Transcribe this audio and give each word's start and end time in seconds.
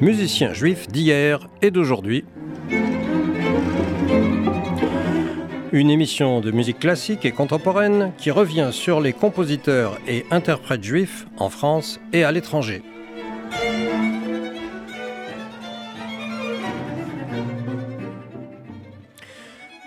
Musiciens 0.00 0.54
juifs 0.54 0.88
d'hier 0.88 1.48
et 1.60 1.70
d'aujourd'hui. 1.70 2.24
Une 5.72 5.90
émission 5.90 6.40
de 6.40 6.50
musique 6.50 6.78
classique 6.78 7.26
et 7.26 7.32
contemporaine 7.32 8.12
qui 8.16 8.30
revient 8.30 8.70
sur 8.72 9.00
les 9.00 9.12
compositeurs 9.12 9.98
et 10.08 10.24
interprètes 10.30 10.84
juifs 10.84 11.26
en 11.36 11.50
France 11.50 12.00
et 12.14 12.24
à 12.24 12.32
l'étranger. 12.32 12.82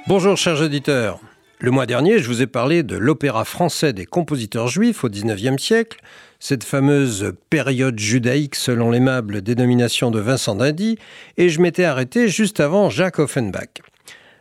Bonjour 0.08 0.38
chers 0.38 0.62
auditeurs. 0.62 1.20
Le 1.60 1.72
mois 1.72 1.88
dernier, 1.88 2.20
je 2.20 2.28
vous 2.28 2.44
ai 2.44 2.48
parlé 2.48 2.84
de 2.84 2.96
l'opéra 2.96 3.44
français 3.44 3.92
des 3.92 4.06
compositeurs 4.06 4.68
juifs 4.68 5.04
au 5.04 5.10
XIXe 5.10 5.60
siècle, 5.60 5.98
cette 6.40 6.64
fameuse 6.64 7.34
période 7.50 8.00
judaïque 8.00 8.56
selon 8.56 8.92
l'aimable 8.92 9.42
dénomination 9.42 10.12
de 10.12 10.20
Vincent 10.20 10.56
d'Indy, 10.56 10.98
et 11.38 11.50
je 11.50 11.62
m'étais 11.62 11.84
arrêté 11.84 12.28
juste 12.28 12.60
avant 12.60 12.90
Jacques 12.90 13.20
Offenbach. 13.20 13.82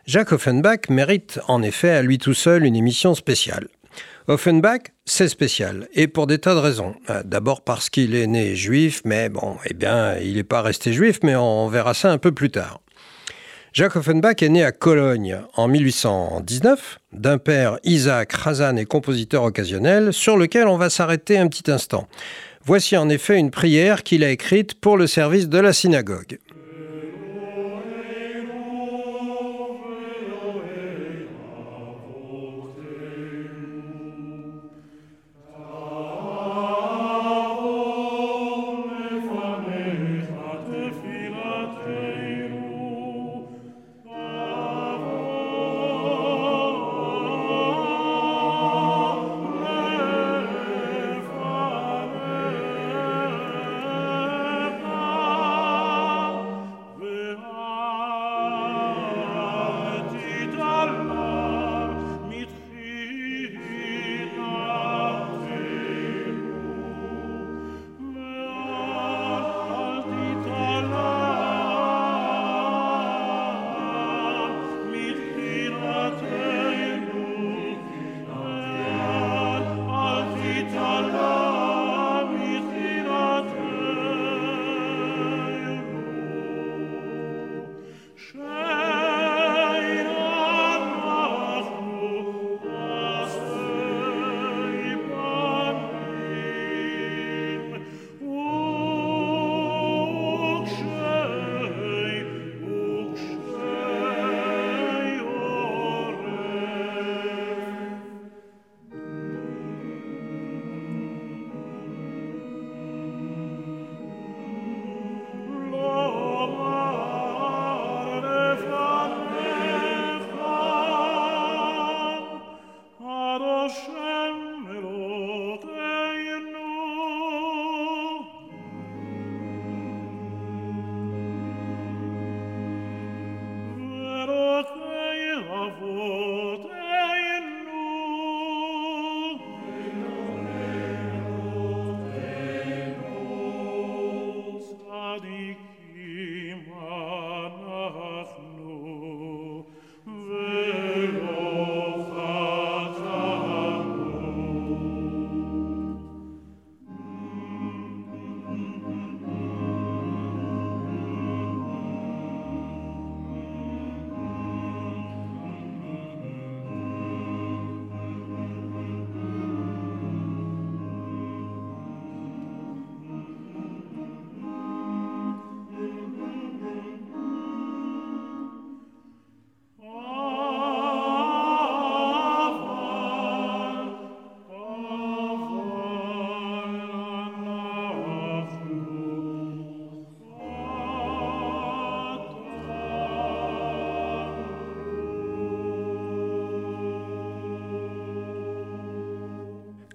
Jacques 0.05 0.31
Offenbach 0.31 0.89
mérite 0.89 1.39
en 1.47 1.61
effet 1.61 1.89
à 1.89 2.01
lui 2.01 2.17
tout 2.17 2.33
seul 2.33 2.65
une 2.65 2.75
émission 2.75 3.15
spéciale. 3.15 3.67
Offenbach, 4.29 4.91
c'est 5.05 5.29
spécial, 5.29 5.87
et 5.93 6.07
pour 6.07 6.27
des 6.27 6.37
tas 6.37 6.53
de 6.53 6.59
raisons. 6.59 6.95
Euh, 7.09 7.23
d'abord 7.23 7.61
parce 7.61 7.89
qu'il 7.89 8.13
est 8.13 8.27
né 8.27 8.55
juif, 8.55 9.01
mais 9.05 9.29
bon, 9.29 9.55
eh 9.65 9.73
bien, 9.73 10.17
il 10.17 10.35
n'est 10.35 10.43
pas 10.43 10.61
resté 10.61 10.91
juif, 10.91 11.19
mais 11.23 11.35
on 11.35 11.67
verra 11.69 11.93
ça 11.93 12.11
un 12.11 12.17
peu 12.17 12.33
plus 12.33 12.49
tard. 12.49 12.81
Jacques 13.77 13.95
Offenbach 13.95 14.41
est 14.41 14.49
né 14.49 14.63
à 14.63 14.71
Cologne 14.71 15.39
en 15.53 15.67
1819, 15.67 16.97
d'un 17.13 17.37
père 17.37 17.77
Isaac 17.83 18.33
Razan 18.33 18.75
et 18.75 18.85
compositeur 18.85 19.43
occasionnel, 19.43 20.13
sur 20.13 20.35
lequel 20.35 20.65
on 20.67 20.77
va 20.77 20.89
s'arrêter 20.89 21.37
un 21.37 21.47
petit 21.47 21.69
instant. 21.69 22.07
Voici 22.65 22.97
en 22.97 23.07
effet 23.07 23.37
une 23.37 23.51
prière 23.51 24.01
qu'il 24.01 24.23
a 24.23 24.31
écrite 24.31 24.73
pour 24.73 24.97
le 24.97 25.05
service 25.05 25.47
de 25.47 25.59
la 25.59 25.73
synagogue. 25.73 26.39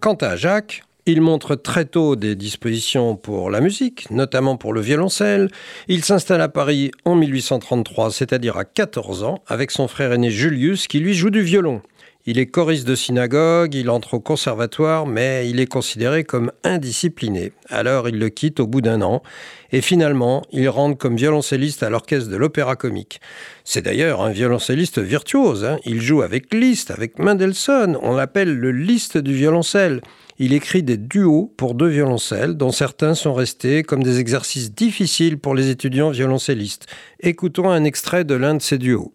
Quant 0.02 0.14
à 0.14 0.34
Jacques, 0.34 0.82
il 1.06 1.20
montre 1.20 1.54
très 1.54 1.84
tôt 1.84 2.16
des 2.16 2.34
dispositions 2.34 3.14
pour 3.14 3.50
la 3.50 3.60
musique, 3.60 4.10
notamment 4.10 4.56
pour 4.56 4.72
le 4.72 4.80
violoncelle. 4.80 5.48
Il 5.86 6.04
s'installe 6.04 6.40
à 6.40 6.48
Paris 6.48 6.90
en 7.04 7.14
1833, 7.14 8.10
c'est-à-dire 8.10 8.56
à 8.56 8.64
14 8.64 9.22
ans, 9.22 9.44
avec 9.46 9.70
son 9.70 9.86
frère 9.86 10.12
aîné 10.12 10.32
Julius 10.32 10.88
qui 10.88 10.98
lui 10.98 11.14
joue 11.14 11.30
du 11.30 11.42
violon. 11.42 11.82
Il 12.24 12.38
est 12.38 12.46
choriste 12.46 12.86
de 12.86 12.94
synagogue, 12.94 13.74
il 13.74 13.90
entre 13.90 14.14
au 14.14 14.20
conservatoire, 14.20 15.06
mais 15.06 15.50
il 15.50 15.58
est 15.58 15.66
considéré 15.66 16.22
comme 16.22 16.52
indiscipliné. 16.62 17.50
Alors 17.68 18.08
il 18.08 18.16
le 18.20 18.28
quitte 18.28 18.60
au 18.60 18.68
bout 18.68 18.80
d'un 18.80 19.02
an, 19.02 19.24
et 19.72 19.80
finalement 19.80 20.42
il 20.52 20.68
rentre 20.68 20.96
comme 20.96 21.16
violoncelliste 21.16 21.82
à 21.82 21.90
l'orchestre 21.90 22.30
de 22.30 22.36
l'Opéra 22.36 22.76
Comique. 22.76 23.20
C'est 23.64 23.82
d'ailleurs 23.82 24.22
un 24.22 24.30
violoncelliste 24.30 25.00
virtuose, 25.00 25.64
hein. 25.64 25.78
il 25.84 26.00
joue 26.00 26.22
avec 26.22 26.54
Liszt, 26.54 26.92
avec 26.92 27.18
Mendelssohn, 27.18 27.98
on 28.00 28.14
l'appelle 28.14 28.56
le 28.56 28.70
Liszt 28.70 29.18
du 29.18 29.34
violoncelle. 29.34 30.00
Il 30.38 30.52
écrit 30.52 30.84
des 30.84 30.98
duos 30.98 31.52
pour 31.56 31.74
deux 31.74 31.88
violoncelles, 31.88 32.56
dont 32.56 32.70
certains 32.70 33.16
sont 33.16 33.34
restés 33.34 33.82
comme 33.82 34.04
des 34.04 34.20
exercices 34.20 34.72
difficiles 34.72 35.38
pour 35.38 35.56
les 35.56 35.70
étudiants 35.70 36.10
violoncellistes. 36.10 36.86
Écoutons 37.18 37.68
un 37.68 37.82
extrait 37.82 38.22
de 38.22 38.34
l'un 38.34 38.54
de 38.54 38.62
ces 38.62 38.78
duos. 38.78 39.12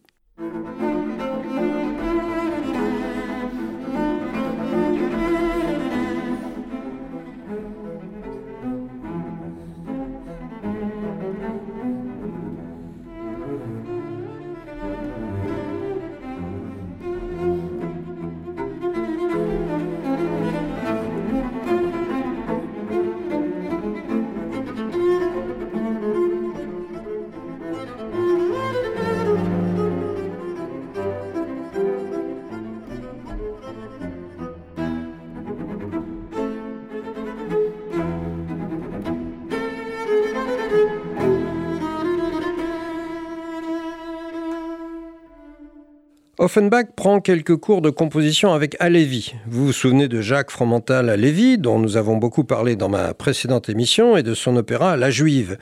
Offenbach 46.47 46.85
prend 46.95 47.19
quelques 47.19 47.57
cours 47.57 47.81
de 47.81 47.89
composition 47.89 48.53
avec 48.53 48.77
Halévy. 48.79 49.33
Vous 49.47 49.65
vous 49.65 49.73
souvenez 49.73 50.07
de 50.07 50.21
Jacques 50.21 50.49
Fromental 50.49 51.09
Halévy, 51.09 51.57
dont 51.57 51.77
nous 51.77 51.97
avons 51.97 52.15
beaucoup 52.15 52.45
parlé 52.45 52.77
dans 52.77 52.87
ma 52.87 53.13
précédente 53.13 53.67
émission, 53.67 54.15
et 54.15 54.23
de 54.23 54.33
son 54.33 54.55
opéra 54.55 54.95
La 54.95 55.11
Juive. 55.11 55.57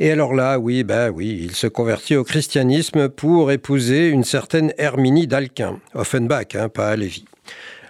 Et 0.00 0.10
alors 0.10 0.32
là, 0.32 0.58
oui, 0.58 0.84
bah 0.84 1.10
oui, 1.10 1.38
il 1.42 1.54
se 1.54 1.66
convertit 1.66 2.16
au 2.16 2.24
christianisme 2.24 3.10
pour 3.10 3.52
épouser 3.52 4.08
une 4.08 4.24
certaine 4.24 4.72
Herminie 4.78 5.26
d'Alquin. 5.26 5.80
Offenbach, 5.92 6.54
hein, 6.54 6.70
pas 6.70 6.88
Halévy. 6.88 7.26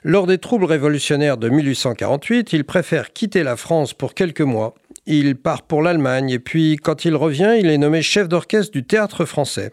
Lors 0.03 0.27
des 0.27 0.39
troubles 0.39 0.65
révolutionnaires 0.65 1.37
de 1.37 1.49
1848, 1.49 2.53
il 2.53 2.65
préfère 2.65 3.13
quitter 3.13 3.45
la 3.45 3.55
France 3.55 3.95
pour 3.95 4.15
quelques 4.15 4.41
mois. 4.41 4.75
Il 5.07 5.37
part 5.37 5.63
pour 5.63 5.83
l'Allemagne 5.83 6.31
et 6.31 6.39
puis 6.39 6.77
quand 6.77 7.05
il 7.05 7.15
revient, 7.15 7.55
il 7.59 7.71
est 7.71 7.79
nommé 7.79 8.03
chef 8.03 8.29
d'orchestre 8.29 8.73
du 8.73 8.85
théâtre 8.85 9.25
français. 9.25 9.71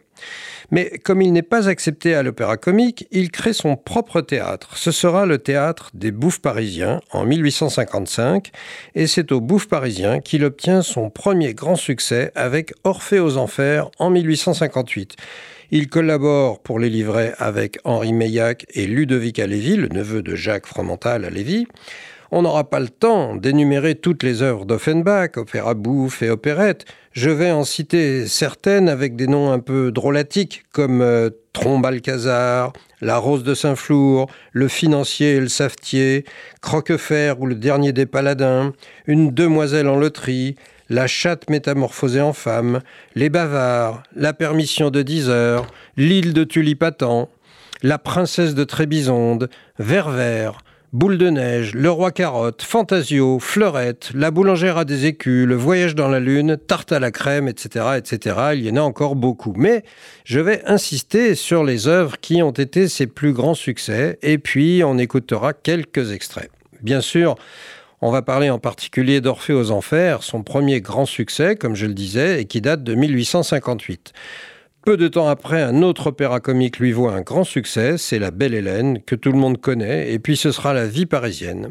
Mais 0.71 0.99
comme 1.03 1.21
il 1.21 1.33
n'est 1.33 1.41
pas 1.41 1.67
accepté 1.67 2.15
à 2.15 2.23
l'Opéra 2.23 2.57
Comique, 2.57 3.07
il 3.11 3.31
crée 3.31 3.53
son 3.53 3.75
propre 3.75 4.21
théâtre. 4.21 4.77
Ce 4.77 4.91
sera 4.91 5.25
le 5.25 5.37
théâtre 5.37 5.91
des 5.93 6.11
Bouffes 6.11 6.39
Parisiens 6.39 6.99
en 7.11 7.25
1855, 7.25 8.51
et 8.95 9.07
c'est 9.07 9.31
au 9.31 9.41
Bouffes 9.41 9.67
Parisiens 9.67 10.19
qu'il 10.19 10.43
obtient 10.43 10.81
son 10.81 11.09
premier 11.09 11.53
grand 11.53 11.75
succès 11.75 12.31
avec 12.35 12.73
Orphée 12.83 13.19
aux 13.19 13.37
Enfers 13.37 13.89
en 13.99 14.09
1858. 14.09 15.15
Il 15.71 15.89
collabore 15.89 16.61
pour 16.61 16.77
les 16.77 16.89
livrets 16.89 17.33
avec 17.39 17.79
Henri 17.83 18.13
Meillac 18.13 18.65
et 18.73 18.85
Ludovic 18.85 19.39
Alévi, 19.39 19.75
le 19.75 19.87
neveu 19.87 20.21
de 20.21 20.35
Jacques 20.35 20.67
Fromental 20.67 21.25
Alévi. 21.25 21.65
On 22.35 22.41
n'aura 22.41 22.67
pas 22.67 22.79
le 22.79 22.89
temps 22.89 23.35
d'énumérer 23.35 23.93
toutes 23.93 24.23
les 24.23 24.41
œuvres 24.41 24.65
d'Offenbach, 24.65 25.37
opéra 25.37 25.75
bouffe 25.75 26.23
et 26.23 26.31
opérette. 26.31 26.83
Je 27.11 27.29
vais 27.29 27.51
en 27.51 27.63
citer 27.63 28.25
certaines 28.25 28.89
avec 28.89 29.15
des 29.15 29.27
noms 29.27 29.51
un 29.51 29.59
peu 29.59 29.91
drôlatiques, 29.91 30.63
comme 30.71 31.03
euh, 31.03 31.29
Trombe 31.53 31.85
Alcazar, 31.85 32.73
La 33.01 33.19
Rose 33.19 33.43
de 33.43 33.53
Saint-Flour, 33.53 34.31
Le 34.51 34.67
Financier 34.67 35.35
et 35.35 35.39
le 35.39 35.47
Savetier, 35.47 36.25
Croquefer 36.63 37.35
ou 37.37 37.45
Le 37.45 37.53
Dernier 37.53 37.93
des 37.93 38.07
Paladins, 38.07 38.73
Une 39.05 39.29
Demoiselle 39.29 39.87
en 39.87 39.99
loterie, 39.99 40.55
La 40.89 41.05
Chatte 41.05 41.51
métamorphosée 41.51 42.21
en 42.21 42.33
femme, 42.33 42.81
Les 43.13 43.29
Bavards, 43.29 44.01
La 44.15 44.33
Permission 44.33 44.89
de 44.89 45.03
10 45.03 45.29
heures, 45.29 45.67
L'île 45.97 46.33
de 46.33 46.45
Tulipatan, 46.45 47.29
La 47.83 47.99
Princesse 47.99 48.55
de 48.55 48.63
Trébizonde, 48.63 49.51
Vert 49.77 50.09
Boule 50.93 51.17
de 51.17 51.31
neige, 51.31 51.73
Le 51.73 51.89
roi 51.89 52.11
carotte, 52.11 52.61
Fantasio, 52.61 53.39
Fleurette, 53.39 54.11
La 54.13 54.29
boulangère 54.29 54.77
à 54.77 54.85
des 54.85 55.07
écus, 55.07 55.47
Le 55.47 55.55
voyage 55.55 55.95
dans 55.95 56.07
la 56.07 56.19
lune, 56.19 56.55
Tarte 56.55 56.91
à 56.91 56.99
la 56.99 57.09
crème, 57.09 57.47
etc., 57.47 57.97
etc. 57.97 58.35
Il 58.53 58.63
y 58.63 58.69
en 58.69 58.75
a 58.75 58.81
encore 58.81 59.15
beaucoup. 59.15 59.55
Mais 59.57 59.83
je 60.23 60.39
vais 60.39 60.61
insister 60.65 61.33
sur 61.33 61.63
les 61.63 61.87
œuvres 61.87 62.19
qui 62.19 62.43
ont 62.43 62.51
été 62.51 62.87
ses 62.87 63.07
plus 63.07 63.33
grands 63.33 63.55
succès 63.55 64.19
et 64.21 64.37
puis 64.37 64.83
on 64.85 64.99
écoutera 64.99 65.53
quelques 65.53 66.11
extraits. 66.11 66.51
Bien 66.83 67.01
sûr, 67.01 67.37
on 68.01 68.11
va 68.11 68.21
parler 68.21 68.51
en 68.51 68.59
particulier 68.59 69.19
d'Orphée 69.19 69.53
aux 69.53 69.71
Enfers, 69.71 70.21
son 70.21 70.43
premier 70.43 70.79
grand 70.79 71.07
succès, 71.07 71.55
comme 71.55 71.73
je 71.73 71.87
le 71.87 71.95
disais, 71.95 72.39
et 72.39 72.45
qui 72.45 72.61
date 72.61 72.83
de 72.83 72.93
1858. 72.93 74.13
Peu 74.85 74.97
de 74.97 75.07
temps 75.07 75.29
après, 75.29 75.61
un 75.61 75.81
autre 75.81 76.07
opéra 76.07 76.41
comique 76.41 76.77
lui 76.77 76.91
voit 76.91 77.13
un 77.13 77.21
grand 77.21 77.45
succès, 77.45 77.97
c'est 77.97 78.19
La 78.19 78.31
Belle 78.31 78.53
Hélène, 78.53 79.01
que 79.01 79.15
tout 79.15 79.31
le 79.31 79.37
monde 79.37 79.61
connaît, 79.61 80.11
et 80.11 80.19
puis 80.19 80.35
ce 80.35 80.51
sera 80.51 80.73
La 80.73 80.87
Vie 80.87 81.05
parisienne. 81.05 81.69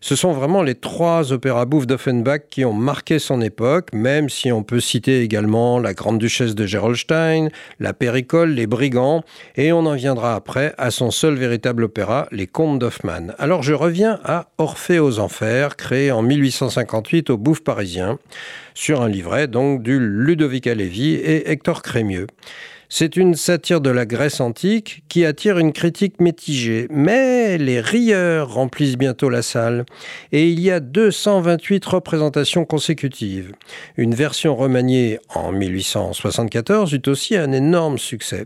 Ce 0.00 0.14
sont 0.14 0.30
vraiment 0.30 0.62
les 0.62 0.76
trois 0.76 1.32
opéras 1.32 1.64
bouffes 1.64 1.88
d'Offenbach 1.88 2.42
qui 2.48 2.64
ont 2.64 2.72
marqué 2.72 3.18
son 3.18 3.40
époque, 3.40 3.88
même 3.92 4.28
si 4.28 4.52
on 4.52 4.62
peut 4.62 4.78
citer 4.78 5.22
également 5.22 5.80
La 5.80 5.92
Grande 5.92 6.18
Duchesse 6.20 6.54
de 6.54 6.64
Gerolstein, 6.64 7.48
La 7.80 7.94
Péricole, 7.94 8.50
Les 8.50 8.68
Brigands, 8.68 9.24
et 9.56 9.72
on 9.72 9.84
en 9.84 9.94
viendra 9.94 10.36
après 10.36 10.72
à 10.78 10.92
son 10.92 11.10
seul 11.10 11.34
véritable 11.34 11.82
opéra, 11.82 12.28
Les 12.30 12.46
Contes 12.46 12.78
d'Hoffmann. 12.78 13.34
Alors 13.40 13.64
je 13.64 13.74
reviens 13.74 14.20
à 14.22 14.50
Orphée 14.58 15.00
aux 15.00 15.18
Enfers, 15.18 15.74
créé 15.74 16.12
en 16.12 16.22
1858 16.22 17.30
au 17.30 17.38
Bouffe 17.38 17.64
parisien 17.64 18.20
sur 18.74 19.02
un 19.02 19.08
livret 19.08 19.48
donc 19.48 19.82
du 19.82 19.98
Ludovic 19.98 20.66
Alévi 20.66 21.14
et 21.14 21.50
Hector 21.50 21.82
Crémieux. 21.82 22.26
C'est 22.94 23.16
une 23.16 23.36
satire 23.36 23.80
de 23.80 23.88
la 23.88 24.04
Grèce 24.04 24.38
antique 24.42 25.02
qui 25.08 25.24
attire 25.24 25.56
une 25.56 25.72
critique 25.72 26.20
mitigée, 26.20 26.88
mais 26.90 27.56
les 27.56 27.80
rieurs 27.80 28.52
remplissent 28.52 28.98
bientôt 28.98 29.30
la 29.30 29.40
salle 29.40 29.86
et 30.30 30.50
il 30.50 30.60
y 30.60 30.70
a 30.70 30.78
228 30.78 31.82
représentations 31.86 32.66
consécutives. 32.66 33.54
Une 33.96 34.14
version 34.14 34.54
remaniée 34.54 35.20
en 35.34 35.52
1874 35.52 36.92
eut 36.92 37.02
aussi 37.06 37.34
un 37.34 37.52
énorme 37.52 37.96
succès. 37.96 38.44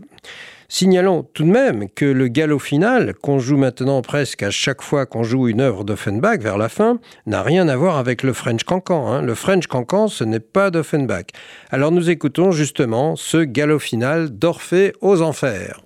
Signalons 0.69 1.23
tout 1.33 1.43
de 1.43 1.49
même 1.49 1.87
que 1.89 2.03
le 2.03 2.27
galop 2.27 2.59
final, 2.59 3.13
qu'on 3.13 3.39
joue 3.39 3.55
maintenant 3.55 4.01
presque 4.01 4.43
à 4.43 4.51
chaque 4.51 4.81
fois 4.81 5.05
qu'on 5.05 5.23
joue 5.23 5.47
une 5.47 5.61
œuvre 5.61 5.85
d'Offenbach 5.85 6.39
vers 6.39 6.57
la 6.57 6.67
fin, 6.67 6.99
n'a 7.25 7.41
rien 7.41 7.69
à 7.69 7.77
voir 7.77 7.97
avec 7.97 8.21
le 8.21 8.33
French 8.33 8.63
Cancan. 8.63 9.07
Hein. 9.07 9.21
Le 9.21 9.33
French 9.33 9.67
Cancan, 9.67 10.09
ce 10.09 10.25
n'est 10.25 10.41
pas 10.41 10.69
d'Offenbach. 10.69 11.27
Alors 11.69 11.93
nous 11.93 12.09
écoutons 12.09 12.51
justement 12.51 13.15
ce 13.15 13.37
galop 13.37 13.79
final 13.79 14.29
d'Orphée 14.29 14.91
aux 14.99 15.21
Enfers. 15.21 15.81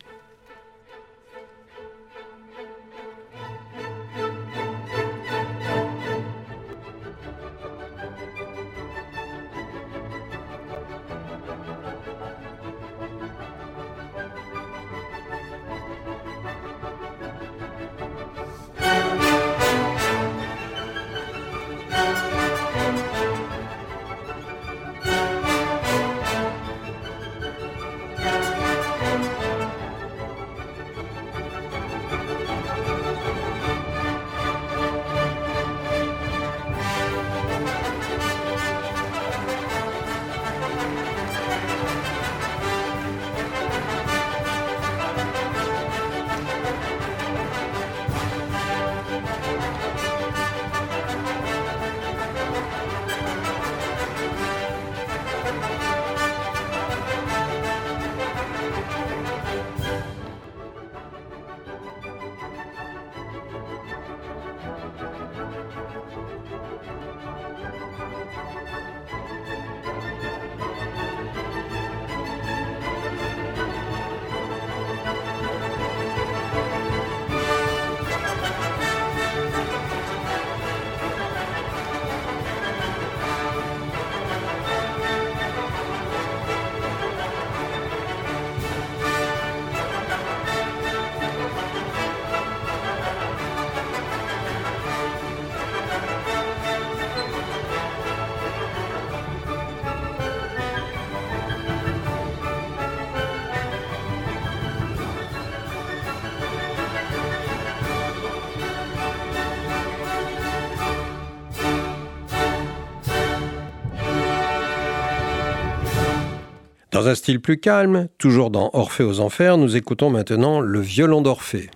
Dans 117.01 117.07
un 117.07 117.15
style 117.15 117.41
plus 117.41 117.57
calme, 117.57 118.09
toujours 118.19 118.51
dans 118.51 118.69
Orphée 118.73 119.03
aux 119.03 119.21
Enfers, 119.21 119.57
nous 119.57 119.75
écoutons 119.75 120.11
maintenant 120.11 120.59
le 120.59 120.79
violon 120.79 121.23
d'Orphée. 121.23 121.71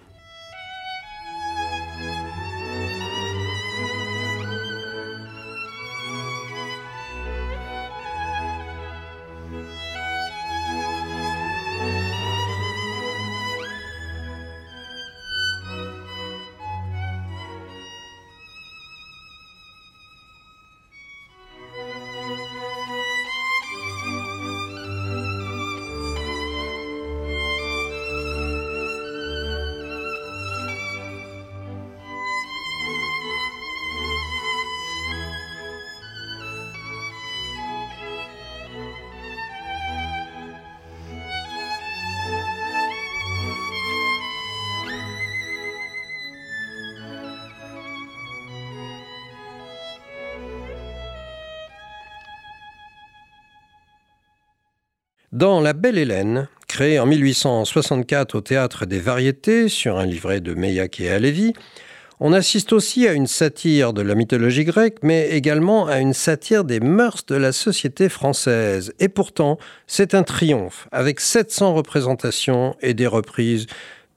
Dans 55.46 55.62
La 55.62 55.74
Belle 55.74 56.00
Hélène, 56.00 56.48
créée 56.68 56.98
en 56.98 57.06
1864 57.06 58.34
au 58.34 58.42
théâtre 58.42 58.88
des 58.88 58.98
Variétés 58.98 59.70
sur 59.70 60.00
un 60.00 60.06
livret 60.08 60.40
de 60.40 60.56
Meillac 60.56 61.00
et 61.00 61.12
Halévy, 61.12 61.54
on 62.20 62.34
assiste 62.34 62.74
aussi 62.74 63.08
à 63.08 63.14
une 63.14 63.28
satire 63.28 63.94
de 63.94 64.02
la 64.02 64.16
mythologie 64.16 64.64
grecque, 64.64 64.98
mais 65.04 65.30
également 65.30 65.86
à 65.86 66.00
une 66.00 66.14
satire 66.14 66.64
des 66.64 66.80
mœurs 66.80 67.28
de 67.28 67.36
la 67.36 67.52
société 67.52 68.10
française. 68.10 68.92
Et 69.00 69.08
pourtant, 69.08 69.60
c'est 69.86 70.16
un 70.16 70.24
triomphe, 70.24 70.88
avec 70.92 71.20
700 71.20 71.75
représentations 71.75 72.75
et 72.82 72.96
des 72.96 73.06
reprises 73.06 73.68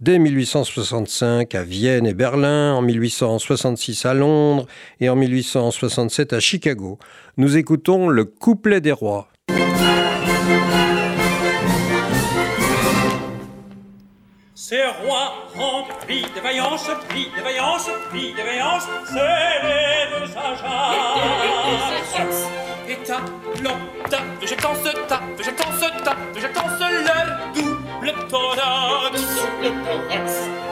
dès 0.00 0.18
1865 0.18 1.54
à 1.54 1.62
Vienne 1.62 2.06
et 2.06 2.14
Berlin, 2.14 2.72
en 2.72 2.80
1866 2.80 4.06
à 4.06 4.14
Londres 4.14 4.66
et 5.00 5.10
en 5.10 5.16
1867 5.16 6.32
à 6.32 6.40
Chicago. 6.40 6.98
Nous 7.36 7.58
écoutons 7.58 8.08
le 8.08 8.24
couplet 8.24 8.80
des 8.80 8.92
rois. 8.92 9.28
Ces 14.68 14.84
rois 14.84 15.32
remplis 15.56 16.26
de 16.36 16.40
vaillance, 16.42 16.90
plis 17.08 17.30
de 17.34 17.40
vaillance, 17.42 17.88
plis 18.10 18.34
de 18.34 18.42
vaillance, 18.42 18.86
c'est 19.06 19.62
les 19.64 20.10
deux 20.10 20.30
Ajax. 20.36 22.18
Et 22.86 22.96
ta, 22.96 23.16
j'attends 24.44 24.74
ce 24.74 24.90
ta, 25.08 25.22
j'attends 25.40 25.72
ce 25.72 26.04
ta, 26.04 26.14
j'attends 26.38 26.68
le 26.80 27.00
double 27.54 28.12
thorax. 28.28 29.22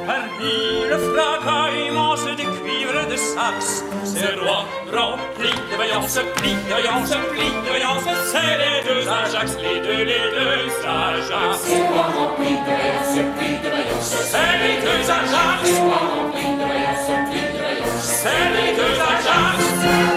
Parmi 0.07 0.87
le 0.89 0.99
fracas 0.99 1.71
immense 1.89 2.25
des 2.37 2.45
cuivres 2.45 3.07
de 3.11 3.17
Saxe, 3.17 3.85
ces 4.05 4.39
rois 4.39 4.65
remplis 4.95 5.51
de 5.71 5.77
vaillance, 5.77 6.19
plis 6.37 6.55
de 6.55 6.71
vaillance, 6.71 7.11
plis 7.33 7.55
de 7.67 7.73
vaillance, 7.73 8.05
c'est 8.31 8.57
les 8.63 8.79
deux 8.87 9.09
Ajax, 9.09 9.57
les 9.61 9.81
deux, 9.81 10.05
les 10.05 10.31
deux 10.37 10.87
Ajax. 10.87 11.59
Ces 11.61 11.83
rois 11.89 12.11
remplis 12.17 12.55
de 12.55 12.71
vaillance, 12.71 13.15
plis 13.37 13.59
de 13.59 13.69
vaillance, 13.69 14.15
c'est 14.31 14.55
les 14.63 14.77
deux 14.81 15.11
Ajax. 15.11 15.65
Ces 15.65 15.81
rois 15.83 16.07
remplis 16.15 16.55
de 16.55 16.67
vaillance, 16.71 17.11
plis 17.31 17.49
de 17.53 17.59
vaillance, 17.59 18.03
c'est 18.03 18.49
les 18.57 18.77
deux 18.77 18.97
Ajax. 19.11 20.16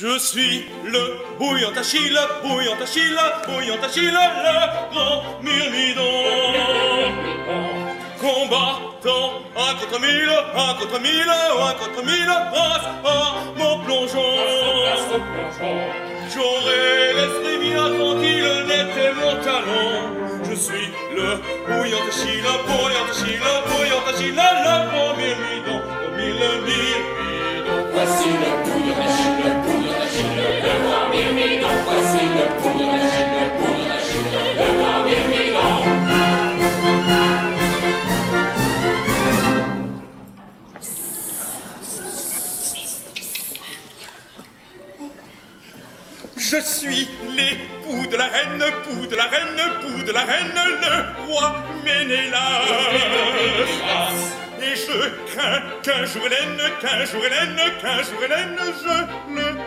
Je 0.00 0.18
suis 0.18 0.64
le 0.82 1.18
bouillant 1.38 1.76
Achille, 1.76 2.18
bouillant 2.42 2.72
Achille, 2.82 3.18
bouillant 3.46 3.76
Achille, 3.84 4.06
le 4.06 4.94
grand 4.94 5.22
myrmidon. 5.42 6.24
Combattant 8.18 9.42
un 9.54 9.74
contre 9.74 10.00
mille, 10.00 10.32
un 10.56 10.72
contre 10.80 11.00
mille, 11.02 11.28
un 11.28 11.72
contre 11.74 12.02
mille, 12.02 12.32
grâce 12.50 12.88
à 13.04 13.34
mon 13.58 13.78
plongeon. 13.80 14.32
J'aurais 16.32 17.12
l'esprit 17.18 17.58
bien 17.60 17.86
tranquille, 17.98 18.54
n'était 18.68 19.12
mon 19.12 19.34
talon. 19.44 20.16
Je 20.48 20.54
suis 20.54 20.88
le 21.14 21.36
bouillant 21.66 22.08
Achille, 22.08 22.50
bouillant 22.66 23.06
Achille, 23.10 23.48
bouillant 23.66 24.04
Achille, 24.08 24.32
le 24.32 24.76
grand 24.88 25.14
myrmidon, 25.18 25.79
Je 46.36 46.60
suis 46.60 47.08
l'époux 47.36 48.06
de 48.10 48.16
la 48.16 48.24
reine, 48.24 48.60
époux 48.60 49.06
de 49.06 49.16
la 49.16 49.24
reine, 49.24 49.56
époux 49.56 50.02
de 50.02 50.12
la 50.12 50.20
reine, 50.20 50.52
le 50.82 51.26
roi 51.26 51.54
Ménélas. 51.84 52.64
Et 54.60 54.74
je 54.76 55.32
crains 55.32 55.62
qu'un 55.82 56.04
jour 56.04 56.26
Hélène, 56.26 56.60
qu'un 56.80 57.04
jour 57.04 57.24
Hélène, 57.24 57.56
qu'un 57.80 58.02
jour 58.02 58.22
Hélène, 58.24 58.58
je 58.82 59.34
le 59.34 59.60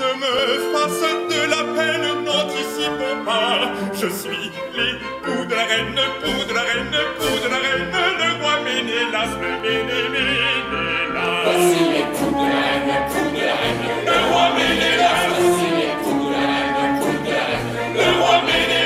Ne 0.00 0.10
me 0.22 0.32
fasse 0.72 1.04
de 1.32 1.40
la 1.54 1.62
peine, 1.76 2.08
n'anticipons 2.24 3.18
pas. 3.24 3.58
Je 3.94 4.08
suis 4.08 4.46
l'époux 4.76 5.44
de 5.48 5.54
la 5.54 5.64
reine, 5.70 5.98
époux 6.06 6.42
de 6.48 6.54
la 6.54 6.62
reine, 6.62 6.94
époux 7.02 7.36
de 7.44 7.48
la 7.52 7.58
reine, 7.64 7.92
le 8.20 8.28
roi 8.42 8.54
Ménélas, 8.64 9.32
le 9.42 9.50
Méné, 9.62 10.00
Ménélas. 10.14 11.42
Voici 11.44 11.80
l'époux 11.92 12.30
de 12.30 12.44
la 12.52 12.60
reine, 12.66 12.86
l'époux 12.90 13.28
de 13.36 13.42
la 13.46 13.54
reine, 13.60 13.84
Le 14.06 14.16
roi 14.32 14.44
Ménélas, 14.56 15.22
Voici 15.28 15.68
l'époux 15.78 16.20
de 16.24 16.32
la 16.32 16.42
reine, 16.50 16.74
l'époux 16.80 17.18
de 17.24 17.30
la 17.30 17.42
reine, 17.48 17.68
le 17.94 18.06
roi 18.20 18.36
Ménélas. 18.46 18.79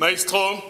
Maestro, 0.00 0.62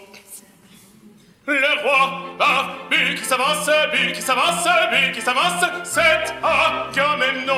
le 1.47 1.81
roi 1.83 2.21
a 2.39 2.75
bu 2.89 3.15
qui 3.15 3.23
s'avance, 3.23 3.69
bu 3.93 4.11
qui 4.11 4.21
s'avance, 4.21 4.67
bu 4.91 5.11
qui 5.13 5.21
s'avance, 5.21 5.63
c'est 5.85 6.33
Agamemnon. 6.43 7.53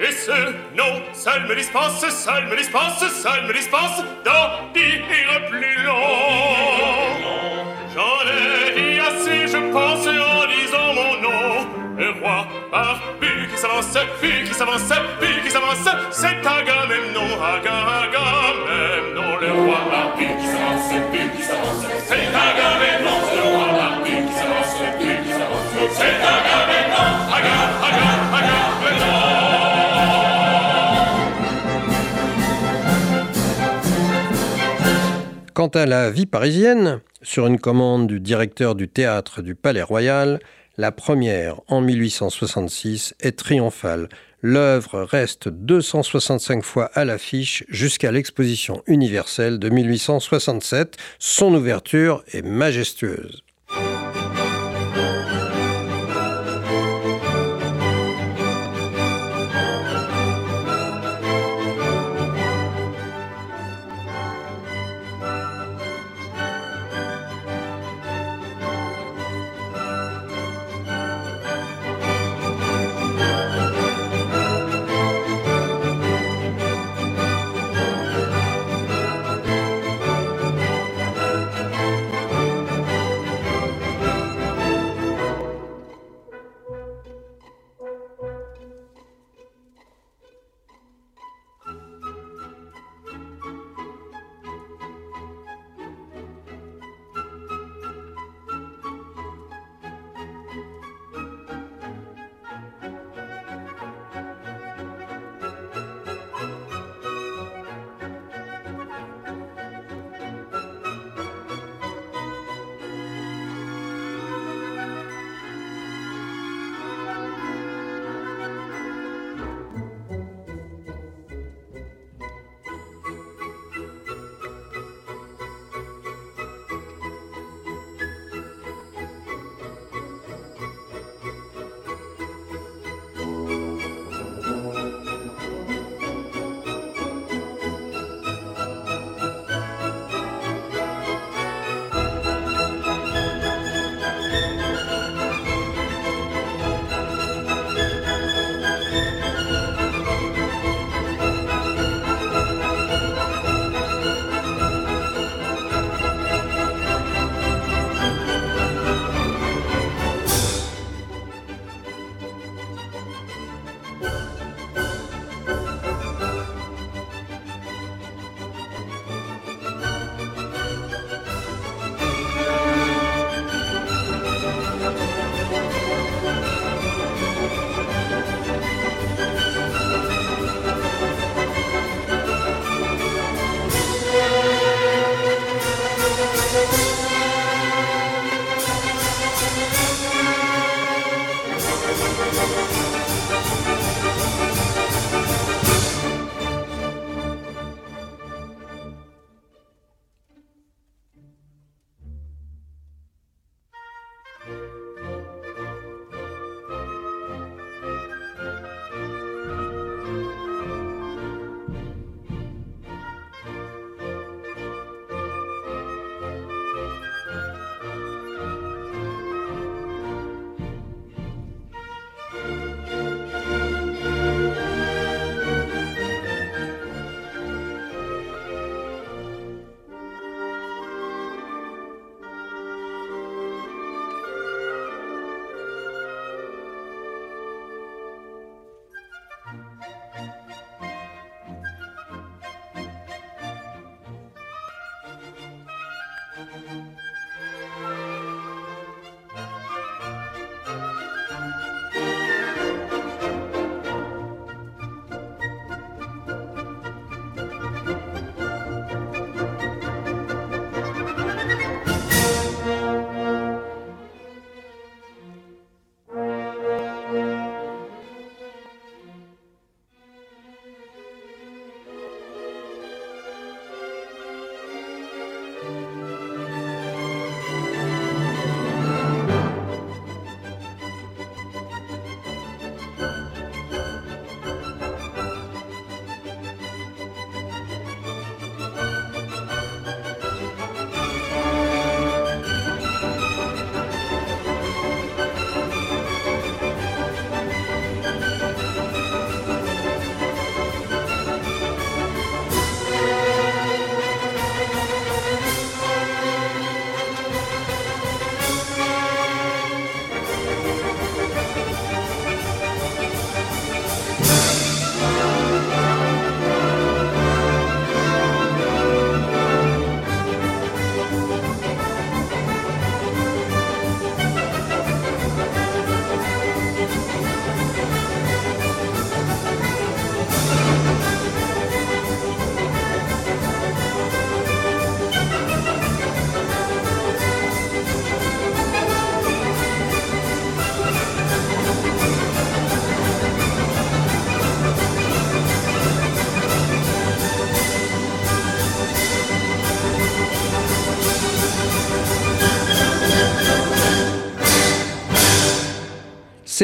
Et 0.00 0.10
ce 0.10 0.52
nom 0.76 1.00
seul 1.12 1.46
me 1.46 1.54
dispense, 1.54 2.00
seul 2.08 2.46
me 2.48 2.56
dispense, 2.56 2.98
seul 3.22 3.46
me 3.46 3.52
dispense 3.52 4.02
d'en 4.24 4.72
dire 4.74 5.46
plus 5.48 5.82
long. 5.84 6.02
J'en 7.94 8.18
ai 8.26 8.74
dit 8.74 8.98
assez, 8.98 9.46
je 9.46 9.72
pense, 9.72 10.06
en 10.08 10.46
disant 10.48 10.92
mon 10.94 11.22
nom. 11.22 11.66
Le 11.96 12.10
roi 12.20 12.46
par 12.72 13.00
bu 13.20 13.48
qui 13.48 13.56
s'avance, 13.56 13.94
bu 14.20 14.44
qui 14.44 14.54
s'avance, 14.54 14.88
bu 15.20 15.40
qui 15.44 15.50
s'avance, 15.50 15.88
c'est 16.10 16.44
Agamemnon, 16.44 17.28
Aga- 17.40 17.86
Agamemnon, 18.02 18.81
Quant 35.54 35.68
à 35.68 35.86
la 35.86 36.10
vie 36.10 36.26
parisienne, 36.26 37.00
sur 37.22 37.46
une 37.46 37.60
commande 37.60 38.06
du 38.06 38.20
directeur 38.20 38.74
du 38.74 38.88
théâtre 38.88 39.42
du 39.42 39.54
Palais 39.54 39.82
Royal, 39.82 40.40
la 40.76 40.90
première 40.90 41.60
en 41.68 41.80
1866 41.82 43.14
est 43.20 43.38
triomphale. 43.38 44.08
L'œuvre 44.44 45.02
reste 45.02 45.48
265 45.48 46.64
fois 46.64 46.86
à 46.94 47.04
l'affiche 47.04 47.62
jusqu'à 47.68 48.10
l'exposition 48.10 48.82
universelle 48.88 49.60
de 49.60 49.68
1867. 49.68 50.96
Son 51.20 51.54
ouverture 51.54 52.24
est 52.32 52.42
majestueuse. 52.42 53.44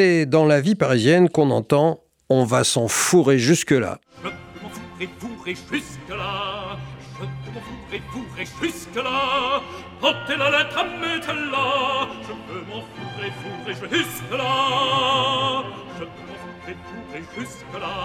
C'est 0.01 0.25
dans 0.25 0.45
la 0.45 0.61
vie 0.61 0.75
parisienne 0.75 1.27
qu'on 1.27 1.51
entend 1.51 1.99
on 2.29 2.45
va 2.45 2.63
s'en 2.63 2.87
fourrer 2.87 3.37
jusque-là. 3.37 3.99
Je 4.23 4.29
m'en 4.29 4.69
fourrai, 4.69 5.09
fourrai 5.19 5.55
jusque-là. 5.73 6.77
Je 7.19 7.51
m'en 7.51 7.59
fourrai, 7.59 8.01
fourrai 8.09 8.45
jusque-là. 8.61 9.61
Portez 9.99 10.37
la 10.37 10.51
lettre 10.51 10.77
à 10.77 10.83
mettez-la. 10.85 12.07
Je 12.21 12.31
veux 12.31 12.61
m'en 12.69 12.81
fourrer, 12.95 13.31
fourrer 13.41 13.73
jusque-là. 13.91 15.63
Je 15.97 16.03
veux 16.05 16.09
m'en 16.29 16.37
fourrer, 16.45 16.77
fourrer 16.87 17.23
jusque-là. 17.37 17.97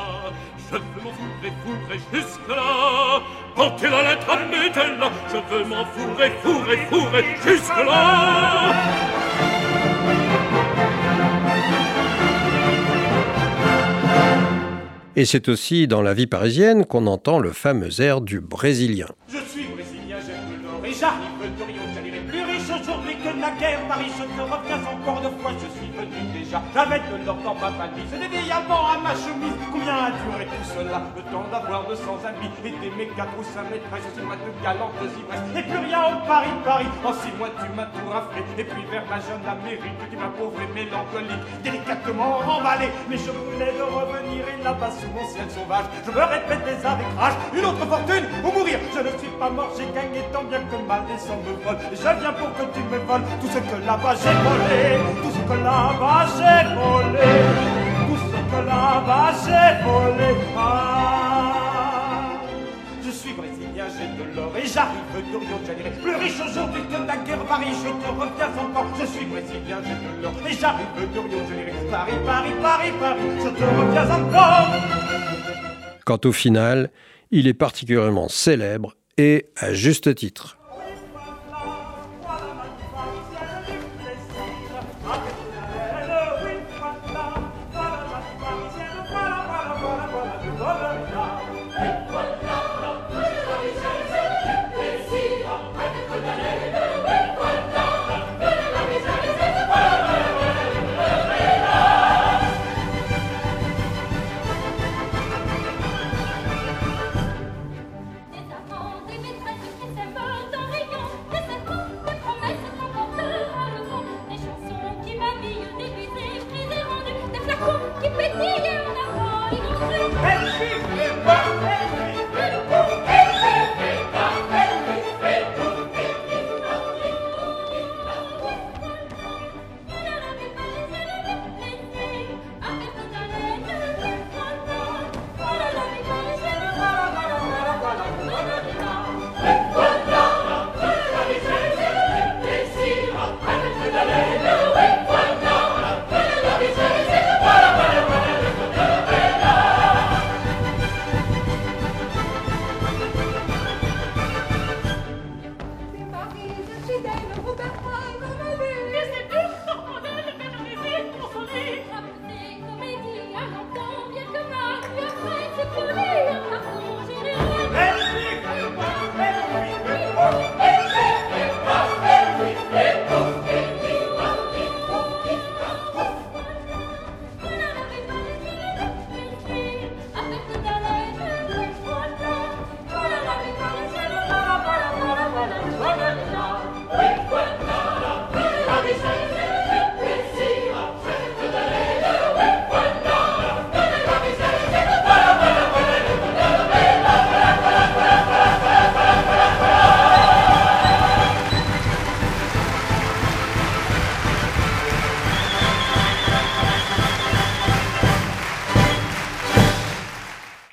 Je 0.68 0.74
veux 0.74 1.00
m'en 1.00 1.12
fourrer, 1.12 1.52
fourrer 1.62 2.00
jusque-là. 2.12 3.22
Portez 3.54 3.88
la 3.88 4.02
lettre 4.02 4.30
à 4.30 4.36
mettez-la. 4.46 5.12
Je 5.28 5.54
veux 5.54 5.64
m'en 5.64 5.84
fourrer, 5.84 6.32
fourrer, 6.42 6.78
fourrer 6.90 7.24
jusque-là. 7.46 9.23
Et 15.16 15.26
c'est 15.26 15.48
aussi 15.48 15.86
dans 15.86 16.02
la 16.02 16.12
vie 16.12 16.26
parisienne 16.26 16.84
qu'on 16.84 17.06
entend 17.06 17.38
le 17.38 17.52
fameux 17.52 18.00
air 18.00 18.20
du 18.20 18.40
Brésilien. 18.40 19.06
Je 19.28 19.38
suis 19.48 19.62
brésilien, 19.68 20.16
j'aime 20.18 20.56
le 20.56 20.62
nord 20.66 20.84
et 20.84 20.92
j'arrive 20.92 21.38
de 21.40 21.62
de 21.62 21.94
Janeiro. 21.94 22.26
Plus 22.26 22.42
riche 22.42 22.82
aujourd'hui 22.82 23.14
que 23.22 23.38
naguère, 23.38 23.86
Paris, 23.86 24.10
je 24.10 24.24
te 24.24 24.42
reviens 24.42 24.82
encore 24.82 25.20
de 25.22 25.40
fois, 25.40 25.52
je 25.52 25.70
suis 25.78 25.90
venu 25.94 26.33
J'avais 26.74 27.00
de 27.00 27.26
l'or 27.26 27.36
dans 27.42 27.54
ma 27.54 27.70
valise, 27.70 28.10
des 28.10 28.28
diamants 28.28 28.86
à 28.86 28.98
ma 28.98 29.10
chemise. 29.10 29.58
Combien 29.72 29.94
a 29.94 30.10
duré 30.10 30.46
tout 30.46 30.66
cela? 30.70 31.02
Le 31.16 31.22
temps 31.32 31.46
d'avoir 31.50 31.84
200 31.86 32.02
amis 32.26 32.50
et 32.64 32.70
d'aimer 32.70 33.10
4 33.16 33.28
ou 33.38 33.42
5 33.42 33.70
maîtresses, 33.70 34.06
six 34.14 34.22
mois 34.22 34.36
de 34.38 34.50
galantes 34.62 34.94
ivresses. 35.02 35.50
Et 35.58 35.62
plus 35.66 35.82
rien 35.82 36.14
au 36.14 36.26
Paris, 36.26 36.54
Paris. 36.64 36.86
En 37.02 37.12
6 37.12 37.34
mois, 37.38 37.50
tu 37.58 37.66
m'as 37.74 37.90
tout 37.90 38.06
raflé. 38.06 38.42
Et 38.58 38.64
puis 38.64 38.84
vers 38.90 39.04
ma 39.10 39.18
jeune 39.18 39.42
Amérique, 39.42 39.98
qui 40.10 40.16
m'a 40.16 40.30
pauvre 40.38 40.58
et 40.62 40.70
mélancolique, 40.70 41.44
délicatement 41.62 42.38
emballé. 42.46 42.86
Mais 43.08 43.18
je 43.18 43.30
voulais 43.34 43.74
de 43.74 43.82
revenir 43.82 44.46
et 44.46 44.62
là-bas 44.62 44.90
sous 44.94 45.10
mon 45.10 45.26
ciel 45.26 45.50
sauvage, 45.50 45.86
je 46.06 46.10
me 46.10 46.22
répète 46.22 46.62
des 46.64 46.78
arbitrages. 46.86 47.34
Une 47.52 47.64
autre 47.64 47.86
fortune 47.86 48.26
ou 48.44 48.50
mourir. 48.54 48.78
Je 48.94 49.00
ne 49.00 49.12
suis 49.18 49.34
pas 49.38 49.50
mort, 49.50 49.70
j'ai 49.76 49.90
gagné 49.90 50.22
tant 50.32 50.44
bien 50.44 50.62
que 50.70 50.78
mal 50.86 51.02
des 51.10 51.18
sangs 51.18 51.42
me. 51.42 51.54
Et 51.90 51.96
je 51.96 52.20
viens 52.20 52.32
pour 52.32 52.52
que 52.54 52.64
tu 52.74 52.80
me 52.86 52.98
voles 53.06 53.26
tout 53.40 53.48
ce 53.48 53.58
que 53.58 53.76
là-bas 53.86 54.14
j'ai 54.22 54.36
volé, 54.46 55.02
tout 55.22 55.32
ce 55.34 55.42
que 55.48 55.58
là-bas 55.58 56.26
j'ai 56.36 56.43
volé, 56.74 57.32
tout 58.06 58.20
ce 58.30 58.38
que 58.50 58.60
là-bas 58.66 59.32
j'ai 59.44 59.70
volé. 59.84 60.30
Ah, 60.56 62.38
je 63.04 63.10
suis 63.10 63.32
brésilien, 63.32 63.86
j'ai 63.96 64.08
de 64.18 64.24
l'or 64.36 64.52
et 64.56 64.66
j'arrive 64.66 65.08
de 65.14 65.36
Rio 65.38 65.58
de 65.58 65.66
Janeiro. 65.66 65.90
Plus 66.02 66.16
riche 66.16 66.40
aujourd'hui 66.40 66.82
que 66.90 66.98
naguère, 67.06 67.44
Paris, 67.44 67.72
je 67.82 67.90
te 67.90 68.08
reviens 68.08 68.52
encore. 68.64 68.88
Je 69.00 69.06
suis 69.06 69.26
brésilien, 69.26 69.78
j'ai 69.84 69.94
de 69.94 70.22
l'or 70.22 70.34
et 70.48 70.52
j'arrive 70.52 70.92
de 70.96 71.18
Rio 71.18 71.22
de 71.28 71.48
Janeiro. 71.48 71.90
Paris, 71.90 72.18
Paris, 72.24 72.54
Paris, 72.62 72.92
Paris, 73.00 73.30
je 73.38 73.48
te 73.48 73.64
reviens 73.64 74.10
encore. 74.10 74.68
Quant 76.04 76.20
au 76.24 76.32
final, 76.32 76.90
il 77.30 77.46
est 77.46 77.54
particulièrement 77.54 78.28
célèbre 78.28 78.94
et 79.16 79.46
à 79.56 79.72
juste 79.72 80.14
titre. 80.14 80.58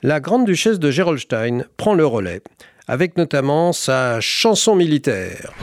La 0.03 0.19
grande-duchesse 0.19 0.79
de 0.79 0.91
Gerolstein 0.91 1.65
prend 1.77 1.93
le 1.93 2.05
relais, 2.05 2.41
avec 2.87 3.17
notamment 3.17 3.71
sa 3.73 4.19
chanson 4.19 4.75
militaire. 4.75 5.53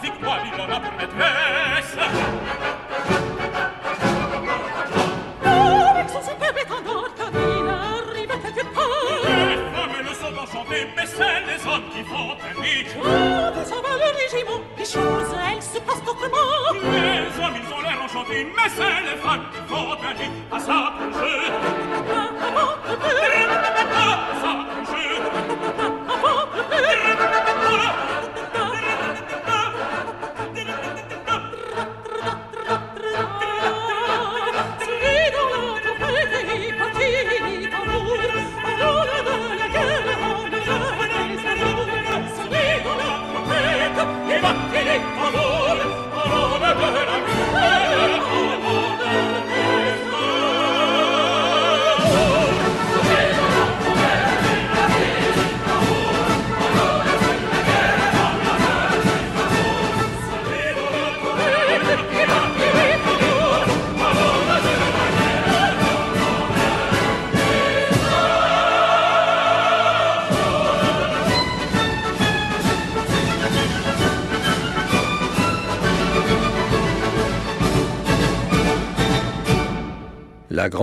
Sic 0.00 0.12
qua 0.20 0.38
vivo 0.42 0.66
natur 0.66 0.92
et 1.00 1.12
me 1.14 1.43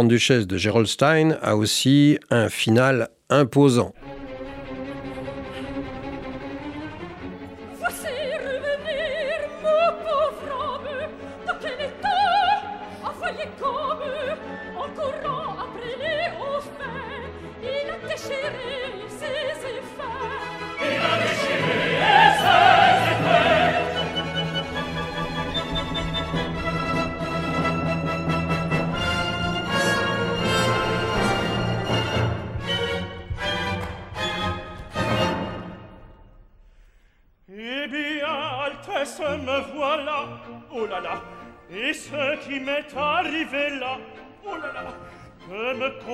grande-duchesse 0.02 0.48
de 0.48 0.58
Gerolstein 0.58 1.38
a 1.44 1.56
aussi 1.56 2.18
un 2.32 2.50
final 2.50 3.10
imposant. 3.30 3.94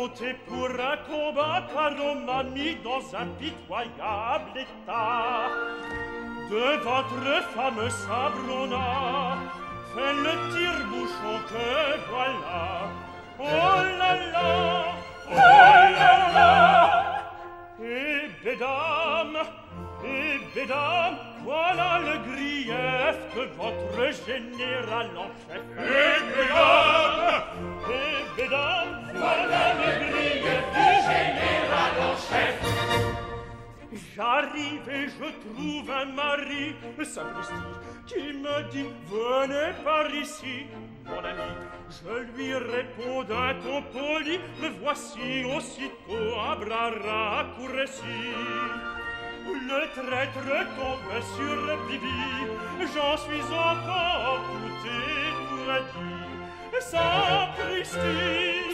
beauté 0.07 0.35
pour 0.47 0.69
un 0.69 0.97
combat 1.09 1.63
car 1.73 1.91
on 2.01 2.15
m'a 2.25 2.43
mis 2.43 2.75
dans 2.83 3.03
un 3.15 3.27
pitoyable 3.39 4.51
état. 4.55 5.49
De 6.49 6.81
votre 6.81 7.43
fameux 7.55 7.89
sabre 7.89 8.49
on 8.49 8.71
a 8.71 9.37
fait 9.93 10.13
le 10.13 10.33
tire-bouchon 10.51 11.35
que 11.49 12.09
voilà. 12.09 12.63
Oh 13.39 13.43
là 13.99 14.15
là, 14.31 14.85
oh 15.29 15.35
là 15.35 16.13
là, 16.33 16.51
et 17.81 18.29
mesdames, 18.43 19.45
Et 20.03 20.39
bédam, 20.53 21.15
voilà 21.43 21.99
le 21.99 22.17
grief 22.29 23.17
que 23.33 23.43
votre 23.55 24.25
général 24.25 25.09
en 25.17 25.29
chef. 25.43 25.63
Et 25.77 26.17
bédam, 26.35 27.43
et 27.89 28.41
bédam, 28.41 28.87
voilà 29.15 29.73
le 29.73 29.89
grief 30.05 30.45
du 30.73 30.89
général 31.09 31.93
en 32.01 32.15
chef. 32.15 32.97
J'arrive 34.15 34.89
et 34.89 35.07
je 35.07 35.27
trouve 35.43 35.91
un 35.91 36.05
mari, 36.05 36.75
sapristi, 37.03 37.53
qui 38.07 38.33
me 38.33 38.69
dit 38.71 38.85
Venez 39.07 39.73
par 39.83 40.09
ici, 40.13 40.65
mon 41.05 41.19
ami. 41.19 41.51
Je 41.89 42.35
lui 42.35 42.53
réponds 42.53 43.23
d'un 43.23 43.53
ton 43.61 43.81
poli, 43.93 44.39
me 44.61 44.69
voici 44.81 45.45
aussitôt 45.45 46.33
à 46.39 46.55
bras 46.55 46.89
raccourcis. 46.89 48.03
Le 49.47 49.81
traître 49.93 50.49
tombe 50.75 51.15
sur 51.35 51.57
Bibi, 51.87 52.21
j'en 52.93 53.15
suis 53.17 53.45
encore 53.53 54.41
tout 54.51 54.81
étourdi. 54.85 56.11
Sapristi, 56.79 58.11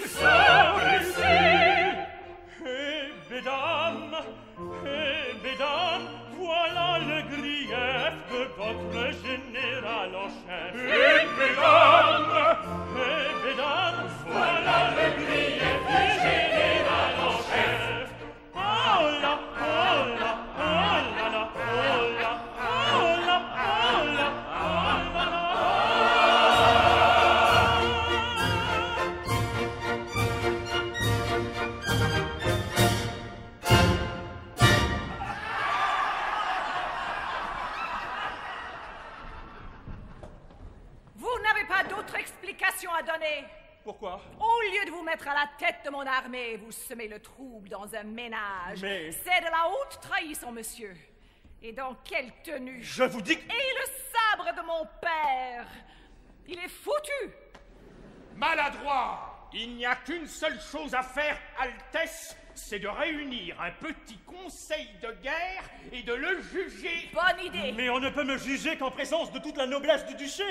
sapristi, 0.08 1.12
semez 46.74 47.08
le 47.08 47.20
trouble 47.22 47.70
dans 47.70 47.94
un 47.96 48.04
ménage. 48.04 48.82
Mais- 48.82 49.12
C'est 49.12 49.40
de 49.42 49.46
la 49.52 49.68
haute 49.70 50.00
trahison, 50.02 50.52
monsieur. 50.52 50.96
Et 51.62 51.72
dans 51.72 51.96
quelle 52.04 52.32
tenue? 52.44 52.84
Je 52.84 53.04
vous 53.04 53.22
dis 53.22 53.38
que... 53.38 53.44
Et 53.44 53.48
le 53.48 53.86
sabre 54.12 54.54
de 54.62 54.66
mon 54.68 54.86
père 55.02 55.66
Il 56.46 56.60
est 56.60 56.68
foutu 56.68 57.32
Maladroit 58.36 59.50
Il 59.54 59.76
n'y 59.76 59.86
a 59.86 59.96
qu'une 59.96 60.28
seule 60.28 60.60
chose 60.60 60.94
à 60.94 61.04
faire, 61.04 61.38
Altesse, 61.60 62.36
c'est 62.56 62.80
de 62.80 62.88
réunir 62.88 63.60
un 63.62 63.72
petit 63.72 64.18
conseil 64.20 64.90
de 65.02 65.12
guerre 65.22 65.64
et 65.92 66.04
de 66.04 66.14
le 66.14 66.42
juger. 66.42 67.10
Bonne 67.14 67.46
idée 67.46 67.72
Mais 67.72 67.90
on 67.90 68.00
ne 68.00 68.10
peut 68.10 68.24
me 68.26 68.38
juger 68.38 68.78
qu'en 68.78 68.92
présence 68.92 69.32
de 69.32 69.40
toute 69.40 69.58
la 69.58 69.66
noblesse 69.68 70.06
du 70.06 70.16
duché. 70.16 70.44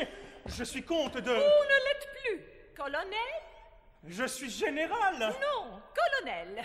Je 0.47 0.65
suis 0.65 0.83
comte 0.83 1.15
de... 1.19 1.31
Vous 1.31 1.37
ne 1.37 1.85
l'êtes 1.85 2.09
plus 2.23 2.41
Colonel 2.75 3.13
Je 4.05 4.25
suis 4.27 4.51
général. 4.51 5.19
Non, 5.19 5.81
colonel. 5.95 6.65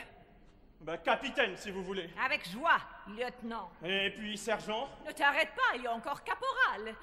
Bah, 0.81 0.97
capitaine, 0.97 1.55
si 1.57 1.71
vous 1.71 1.83
voulez. 1.83 2.09
Avec 2.23 2.47
joie, 2.49 2.79
lieutenant. 3.07 3.71
Et 3.83 4.11
puis 4.11 4.37
sergent. 4.37 4.89
Ne 5.05 5.11
t'arrête 5.11 5.53
pas, 5.55 5.75
il 5.75 5.83
y 5.83 5.87
a 5.87 5.93
encore 5.93 6.23
caporal. 6.23 6.95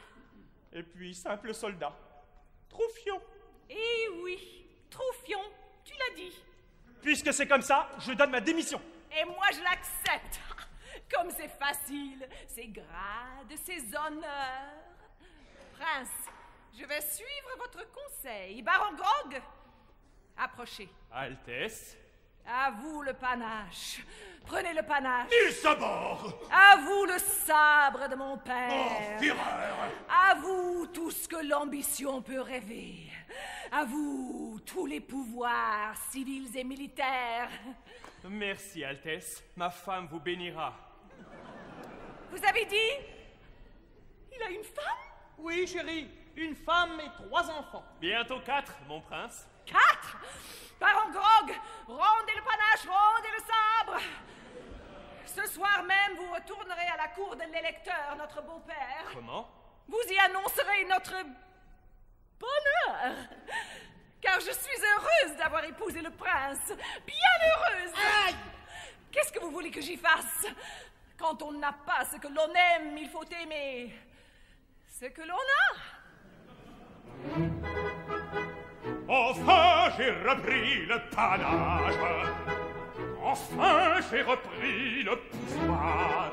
Et 0.73 0.83
puis 0.83 1.15
simple 1.15 1.53
soldat. 1.55 1.93
Troufion. 2.69 3.21
Eh 3.71 4.09
oui, 4.23 4.65
Troufion, 4.91 5.41
tu 5.85 5.93
l'as 5.93 6.15
dit. 6.17 6.33
Puisque 7.03 7.33
c'est 7.33 7.47
comme 7.47 7.63
ça, 7.63 7.89
je 7.99 8.13
donne 8.13 8.31
ma 8.31 8.41
démission. 8.41 8.81
Et 9.17 9.25
moi, 9.25 9.47
je 9.53 9.63
l'accepte. 9.63 10.41
Comme 11.13 11.31
c'est 11.31 11.49
facile, 11.49 12.27
c'est 12.49 12.67
grade, 12.69 13.53
c'est 13.65 13.79
honneur. 13.97 14.73
Prince, 15.79 16.09
je 16.73 16.85
vais 16.85 17.01
suivre 17.01 17.57
votre 17.59 17.85
conseil. 17.93 18.63
Baron 18.63 18.95
Grog, 18.95 19.41
approchez. 20.37 20.89
Altesse. 21.13 21.97
À 22.47 22.71
vous 22.73 23.01
le 23.03 23.15
panache. 23.15 24.01
Prenez 24.45 24.75
le 24.75 24.83
panache. 24.83 25.31
Il 25.47 25.53
s'aborde 25.53 26.35
À 26.53 26.77
vous 26.77 27.05
le 27.07 27.19
sabre 27.19 28.07
de 28.09 28.15
mon 28.15 28.37
père. 28.37 28.71
Oh, 28.71 29.19
Führer 29.19 29.39
À 30.11 30.35
vous 30.35 30.87
tout 30.93 31.11
ce 31.11 31.27
que 31.27 31.37
l'ambition 31.47 32.21
peut 32.21 32.41
rêver. 32.43 32.97
À 33.73 33.85
vous 33.85 34.61
tous 34.67 34.85
les 34.85 35.01
pouvoirs 35.01 35.97
civils 36.11 36.55
et 36.57 36.65
militaires. 36.65 37.49
Merci, 38.29 38.85
Altesse. 38.85 39.43
Ma 39.57 39.71
femme 39.71 40.07
vous 40.11 40.21
bénira. 40.21 40.75
Vous 42.31 42.45
avez 42.45 42.67
dit 42.67 43.07
Il 44.37 44.43
a 44.43 44.51
une 44.51 44.65
femme? 44.65 44.85
Oui, 45.39 45.67
chérie, 45.67 46.09
une 46.37 46.55
femme 46.55 47.01
et 47.01 47.11
trois 47.23 47.51
enfants. 47.51 47.85
Bientôt 48.01 48.41
quatre, 48.41 48.75
mon 48.87 49.01
prince. 49.01 49.47
Quatre 49.67 50.17
Baron 50.81 51.11
Grog, 51.11 51.55
rendez 51.87 52.35
le 52.37 52.43
panache, 52.43 52.87
rendez 52.87 53.29
le 53.31 53.43
sabre 53.45 54.01
Ce 55.25 55.47
soir 55.53 55.83
même, 55.85 56.17
vous 56.17 56.33
retournerez 56.33 56.89
à 56.93 56.97
la 56.97 57.09
cour 57.09 57.35
de 57.37 57.45
l'électeur, 57.45 58.17
notre 58.19 58.43
beau-père. 58.43 59.07
Comment? 59.13 59.49
Vous 59.89 60.03
y 60.09 60.19
annoncerez 60.19 60.85
notre 60.85 61.15
bonheur. 62.39 63.15
Car 64.21 64.41
je 64.41 64.53
suis 64.53 64.83
heureuse 64.83 65.37
d'avoir 65.37 65.65
épousé 65.65 66.01
le 66.01 66.11
prince. 66.11 66.73
Bien 67.07 67.35
heureuse. 67.47 67.93
Qu'est-ce 69.13 69.33
que 69.33 69.41
vous 69.41 69.51
voulez 69.51 69.71
que 69.71 69.81
j'y 69.81 69.97
fasse? 69.97 70.47
Quand 71.19 71.41
on 71.43 71.53
n'a 71.53 71.73
pas 71.73 72.05
ce 72.05 72.17
que 72.17 72.29
l'on 72.29 72.53
aime, 72.55 72.99
il 72.99 73.09
faut 73.09 73.25
aimer 73.25 73.95
ce 75.01 75.07
que 75.07 75.23
l'on 75.23 75.37
a. 75.37 75.85
Enfin 79.09 79.91
j'ai 79.97 80.11
repris 80.29 80.87
le 80.87 80.99
panache 81.15 81.95
Enfin 83.23 84.01
j'ai 84.11 84.23
repris 84.23 85.03
le 85.03 85.17
pouvoir 85.31 86.31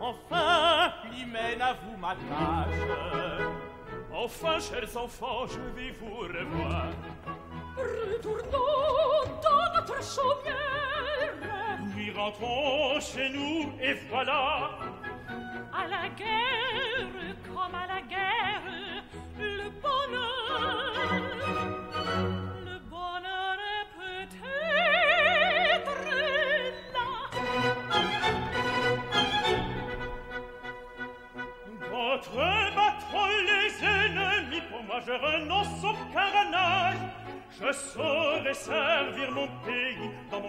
Enfin 0.00 0.92
l'hymen 1.10 1.62
vous 1.84 1.96
ma 1.96 2.14
tâche 2.14 3.48
Enfin, 4.16 4.58
chers 4.60 4.96
enfants, 4.96 5.44
je 5.48 5.58
vais 5.76 5.90
vous 6.00 6.20
revoir 6.20 6.86
Retournons 7.76 9.26
dans 9.42 9.74
notre 9.74 10.00
chaumière 10.02 11.34
Nous 11.80 12.14
rentrons 12.16 13.00
chez 13.00 13.28
nous 13.30 13.72
et 13.82 13.94
voilà 14.08 14.78
À 15.74 15.88
la 15.88 16.08
guerre 16.10 17.34
comme 17.44 17.74
à 17.74 17.86
la 17.86 18.00
guerre 18.02 18.62
Le 19.38 19.68
bon 19.82 19.93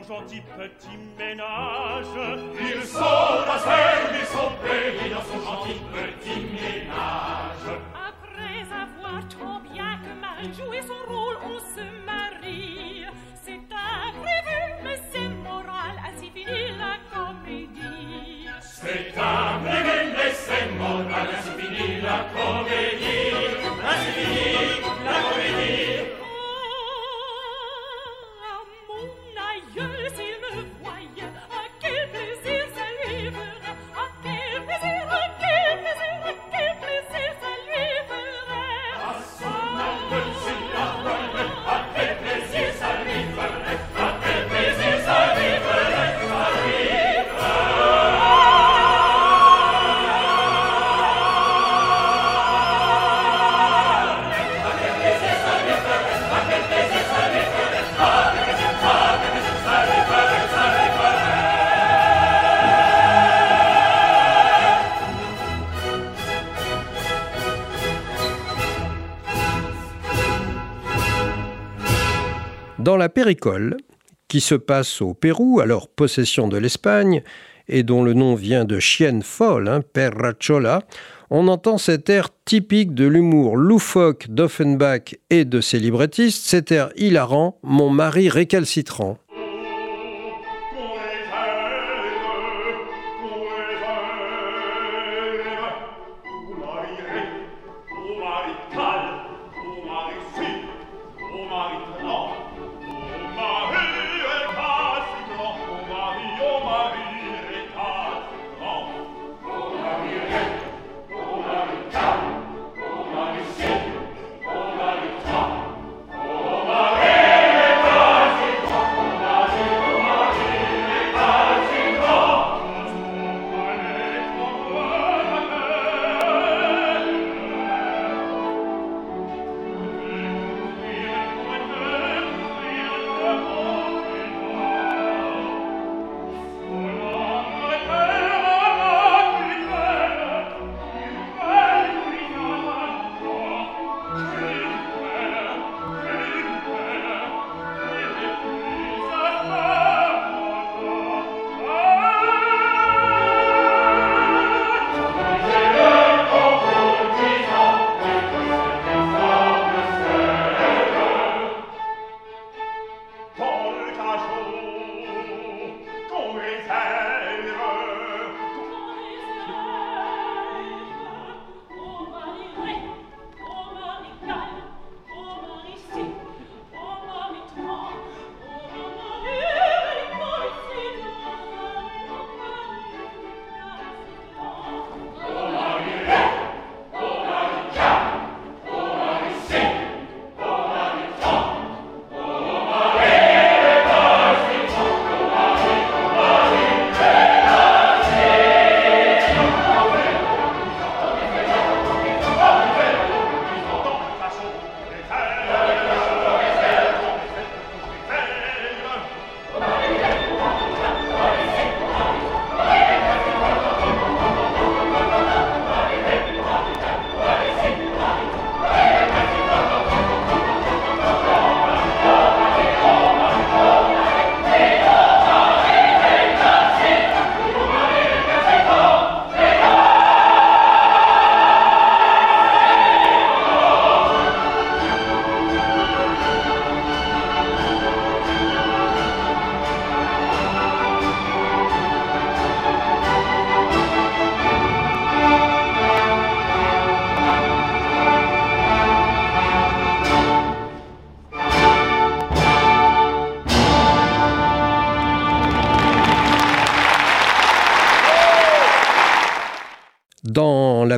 gentil 0.07 0.41
petit 0.57 0.97
ménage. 1.17 2.05
Il 2.59 2.83
saura 2.83 3.57
servir 3.59 4.25
son 4.27 4.49
pays 4.61 5.09
dans 5.09 5.21
son 5.21 5.39
gentil 5.43 5.79
petit 5.91 6.14
Qui 74.27 74.41
se 74.41 74.55
passe 74.55 75.01
au 75.01 75.13
Pérou, 75.13 75.59
alors 75.59 75.87
possession 75.87 76.47
de 76.47 76.57
l'Espagne, 76.57 77.23
et 77.67 77.83
dont 77.83 78.03
le 78.03 78.13
nom 78.13 78.35
vient 78.35 78.65
de 78.65 78.79
chienne 78.79 79.23
folle, 79.23 79.67
hein, 79.67 79.81
Perrachola, 79.81 80.83
on 81.29 81.47
entend 81.47 81.77
cet 81.77 82.09
air 82.09 82.29
typique 82.45 82.93
de 82.93 83.05
l'humour 83.05 83.57
loufoque 83.57 84.27
d'Offenbach 84.29 85.15
et 85.29 85.45
de 85.45 85.61
ses 85.61 85.79
librettistes, 85.79 86.45
cet 86.45 86.71
air 86.71 86.89
hilarant, 86.95 87.59
mon 87.63 87.89
mari 87.89 88.29
récalcitrant. 88.29 89.17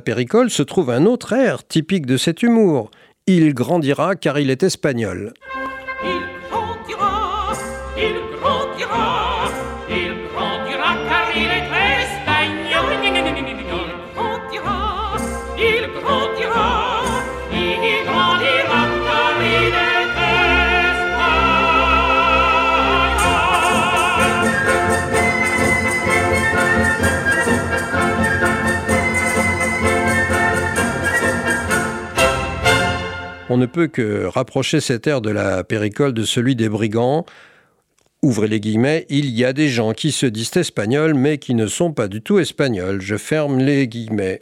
Péricole 0.08 0.50
se 0.50 0.64
trouve 0.64 0.90
un 0.90 1.06
autre 1.06 1.34
air 1.34 1.68
typique 1.68 2.06
de 2.06 2.16
cet 2.16 2.42
humour. 2.42 2.92
Il 3.26 3.54
grandira 3.54 4.16
car 4.16 4.40
il 4.40 4.50
est 4.50 4.64
espagnol. 4.64 5.34
On 33.58 33.60
ne 33.60 33.66
peut 33.66 33.88
que 33.88 34.26
rapprocher 34.26 34.80
cet 34.82 35.08
air 35.08 35.20
de 35.20 35.32
la 35.32 35.64
Péricole 35.64 36.14
de 36.14 36.22
celui 36.22 36.56
des 36.56 36.70
brigands. 36.70 37.26
Ouvrez 38.22 38.48
les 38.48 38.60
guillemets, 38.60 39.08
il 39.10 39.32
y 39.32 39.44
a 39.44 39.52
des 39.52 39.68
gens 39.68 39.94
qui 39.94 40.12
se 40.12 40.28
disent 40.28 40.56
espagnols 40.58 41.16
mais 41.16 41.40
qui 41.40 41.56
ne 41.56 41.66
sont 41.66 41.92
pas 41.92 42.08
du 42.08 42.22
tout 42.22 42.38
espagnols. 42.38 43.02
Je 43.02 43.16
ferme 43.16 43.58
les 43.58 43.88
guillemets. 43.88 44.42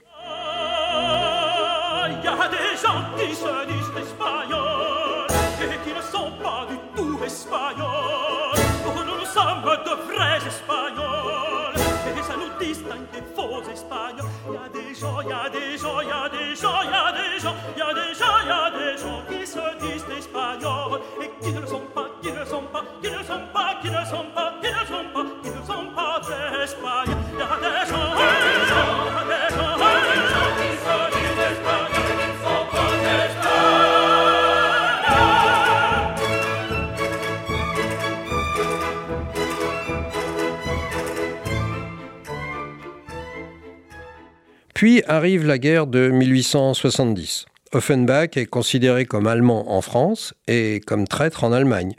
Puis 44.75 45.01
arrive 45.07 45.45
la 45.45 45.57
guerre 45.57 45.87
de 45.87 46.09
1870. 46.09 47.45
Offenbach 47.71 48.35
est 48.35 48.45
considéré 48.45 49.05
comme 49.05 49.25
allemand 49.25 49.71
en 49.71 49.79
France 49.79 50.33
et 50.49 50.81
comme 50.85 51.07
traître 51.07 51.45
en 51.45 51.53
Allemagne. 51.53 51.93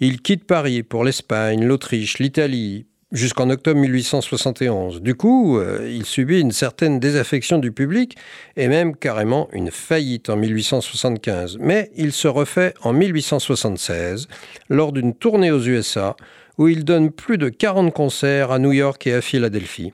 Il 0.00 0.22
quitte 0.22 0.46
Paris 0.46 0.82
pour 0.82 1.04
l'Espagne, 1.04 1.62
l'Autriche, 1.62 2.18
l'Italie, 2.18 2.86
jusqu'en 3.12 3.50
octobre 3.50 3.78
1871. 3.78 5.02
Du 5.02 5.14
coup, 5.14 5.58
euh, 5.58 5.86
il 5.92 6.06
subit 6.06 6.40
une 6.40 6.52
certaine 6.52 6.98
désaffection 6.98 7.58
du 7.58 7.70
public 7.70 8.16
et 8.56 8.66
même 8.66 8.96
carrément 8.96 9.50
une 9.52 9.70
faillite 9.70 10.30
en 10.30 10.36
1875. 10.36 11.58
Mais 11.60 11.90
il 11.96 12.12
se 12.12 12.28
refait 12.28 12.72
en 12.82 12.94
1876 12.94 14.28
lors 14.70 14.92
d'une 14.92 15.14
tournée 15.14 15.50
aux 15.50 15.60
USA 15.60 16.16
où 16.56 16.66
il 16.66 16.86
donne 16.86 17.10
plus 17.10 17.36
de 17.36 17.50
40 17.50 17.92
concerts 17.92 18.52
à 18.52 18.58
New 18.58 18.72
York 18.72 19.06
et 19.06 19.12
à 19.12 19.20
Philadelphie. 19.20 19.92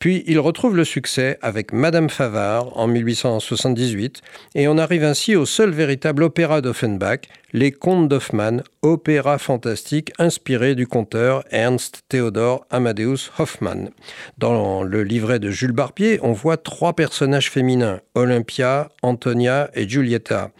Puis 0.00 0.24
il 0.26 0.38
retrouve 0.38 0.76
le 0.76 0.84
succès 0.84 1.38
avec 1.42 1.74
Madame 1.74 2.08
Favart 2.08 2.74
en 2.78 2.86
1878 2.86 4.22
et 4.54 4.66
on 4.66 4.78
arrive 4.78 5.04
ainsi 5.04 5.36
au 5.36 5.44
seul 5.44 5.72
véritable 5.72 6.22
opéra 6.22 6.62
d'Offenbach, 6.62 7.28
Les 7.52 7.70
Contes 7.70 8.08
d'Hoffmann, 8.08 8.62
opéra 8.80 9.36
fantastique 9.36 10.12
inspiré 10.18 10.74
du 10.74 10.86
conteur 10.86 11.44
Ernst 11.50 12.04
Theodor 12.08 12.64
Amadeus 12.70 13.30
Hoffmann. 13.38 13.90
Dans 14.38 14.82
le 14.82 15.02
livret 15.02 15.38
de 15.38 15.50
Jules 15.50 15.72
Barbier, 15.72 16.18
on 16.22 16.32
voit 16.32 16.56
trois 16.56 16.94
personnages 16.94 17.50
féminins, 17.50 18.00
Olympia, 18.14 18.88
Antonia 19.02 19.70
et 19.74 19.86
Giulietta 19.86 20.50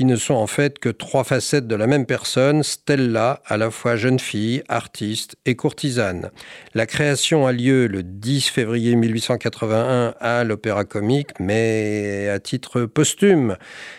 qui 0.00 0.06
ne 0.06 0.16
sont 0.16 0.32
en 0.32 0.46
fait 0.46 0.78
que 0.78 0.88
trois 0.88 1.24
facettes 1.24 1.66
de 1.66 1.76
la 1.76 1.86
même 1.86 2.06
personne, 2.06 2.62
Stella, 2.62 3.42
à 3.44 3.58
la 3.58 3.70
fois 3.70 3.96
jeune 3.96 4.18
fille, 4.18 4.62
artiste 4.66 5.36
et 5.44 5.56
courtisane. 5.56 6.30
La 6.72 6.86
création 6.86 7.46
a 7.46 7.52
lieu 7.52 7.86
le 7.86 8.02
10 8.02 8.48
février 8.48 8.96
1881 8.96 10.14
à 10.18 10.42
l'Opéra 10.44 10.86
Comique, 10.86 11.38
mais 11.38 12.30
à 12.30 12.38
titre 12.38 12.86
posthume, 12.86 13.58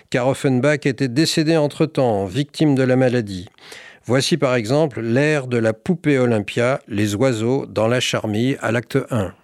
car 0.10 0.28
Offenbach 0.28 0.88
était 0.88 1.08
décédé 1.08 1.56
entre-temps, 1.56 2.26
victime 2.26 2.74
de 2.74 2.82
la 2.82 2.96
maladie. 2.96 3.48
Voici 4.06 4.38
par 4.38 4.56
exemple 4.56 5.02
l'air 5.02 5.46
de 5.46 5.58
la 5.58 5.74
poupée 5.74 6.18
Olympia, 6.18 6.82
Les 6.88 7.14
oiseaux 7.14 7.68
dans 7.68 7.88
la 7.88 8.00
charmille 8.00 8.58
à 8.64 8.72
l'acte 8.72 8.98
1. 9.12 9.36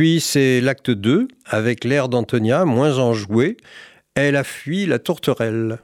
Puis 0.00 0.20
c'est 0.20 0.62
l'acte 0.62 0.90
2, 0.90 1.28
avec 1.44 1.84
l'air 1.84 2.08
d'Antonia, 2.08 2.64
moins 2.64 2.96
enjoué. 2.96 3.58
Elle 4.14 4.36
a 4.36 4.44
fui 4.44 4.86
la 4.86 4.98
tourterelle. 4.98 5.80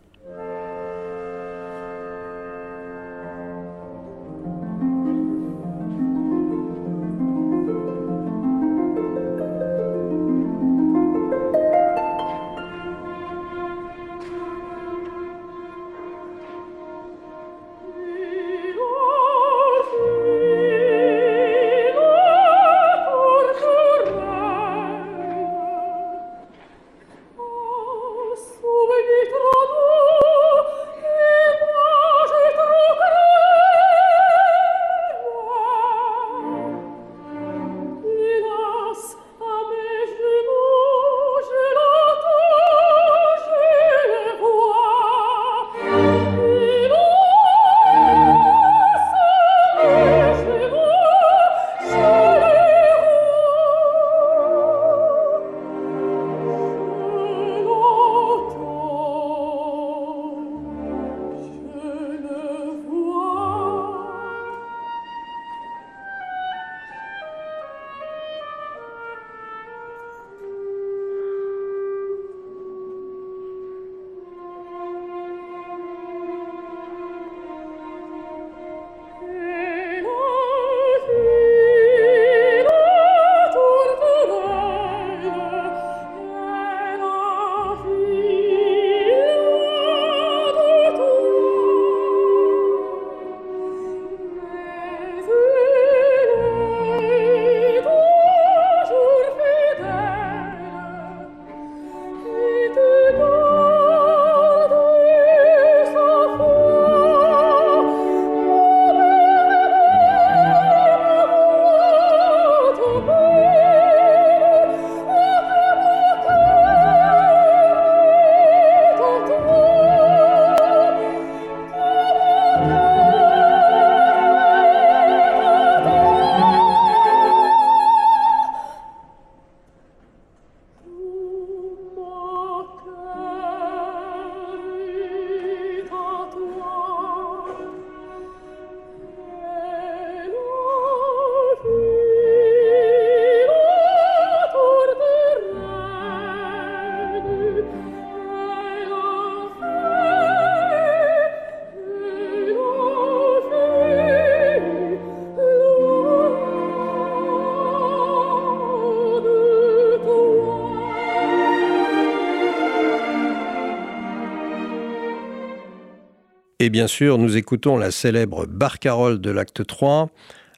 Et 166.59 166.71
bien 166.71 166.87
sûr, 166.87 167.19
nous 167.19 167.37
écoutons 167.37 167.77
la 167.77 167.91
célèbre 167.91 168.47
barcarolle 168.47 169.21
de 169.21 169.31
l'acte 169.31 169.67
3 169.67 170.09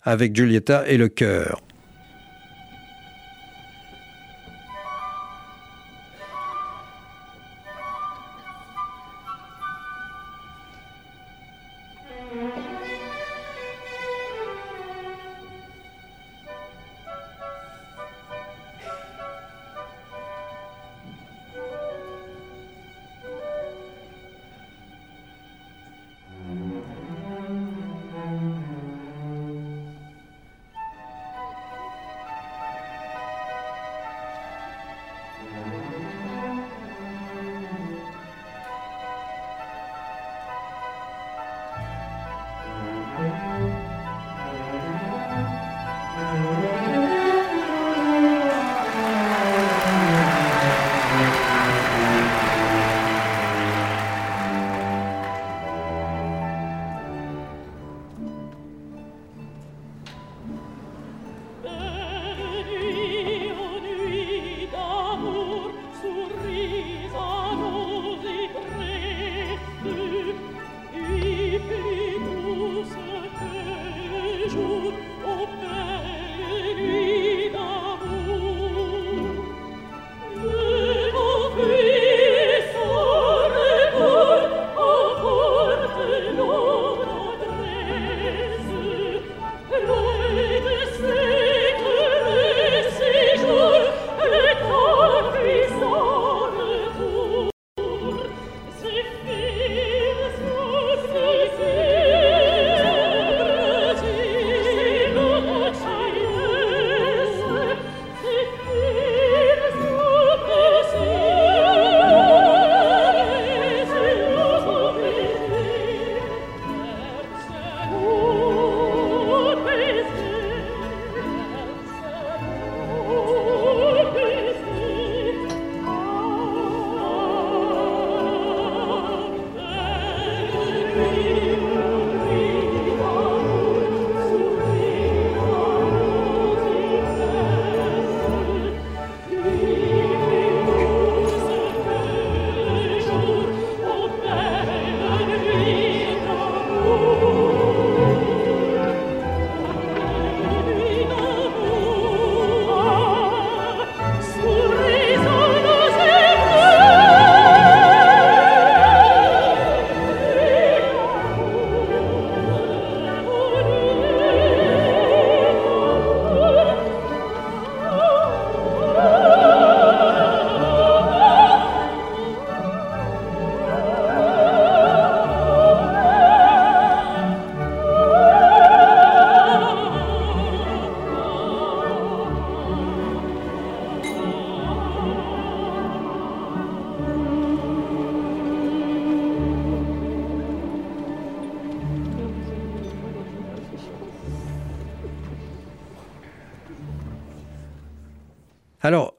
avec 0.03 0.33
Giulietta 0.33 0.87
et 0.87 0.97
le 0.97 1.09
chœur. 1.09 1.61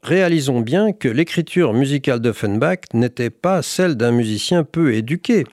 Réalisons 0.09 0.61
bien 0.61 0.91
que 0.91 1.07
l'écriture 1.07 1.71
musicale 1.73 2.19
d'Offenbach 2.19 2.79
n'était 2.95 3.29
pas 3.29 3.61
celle 3.61 3.95
d'un 3.95 4.11
musicien 4.11 4.63
peu 4.63 4.95
éduqué. 4.95 5.43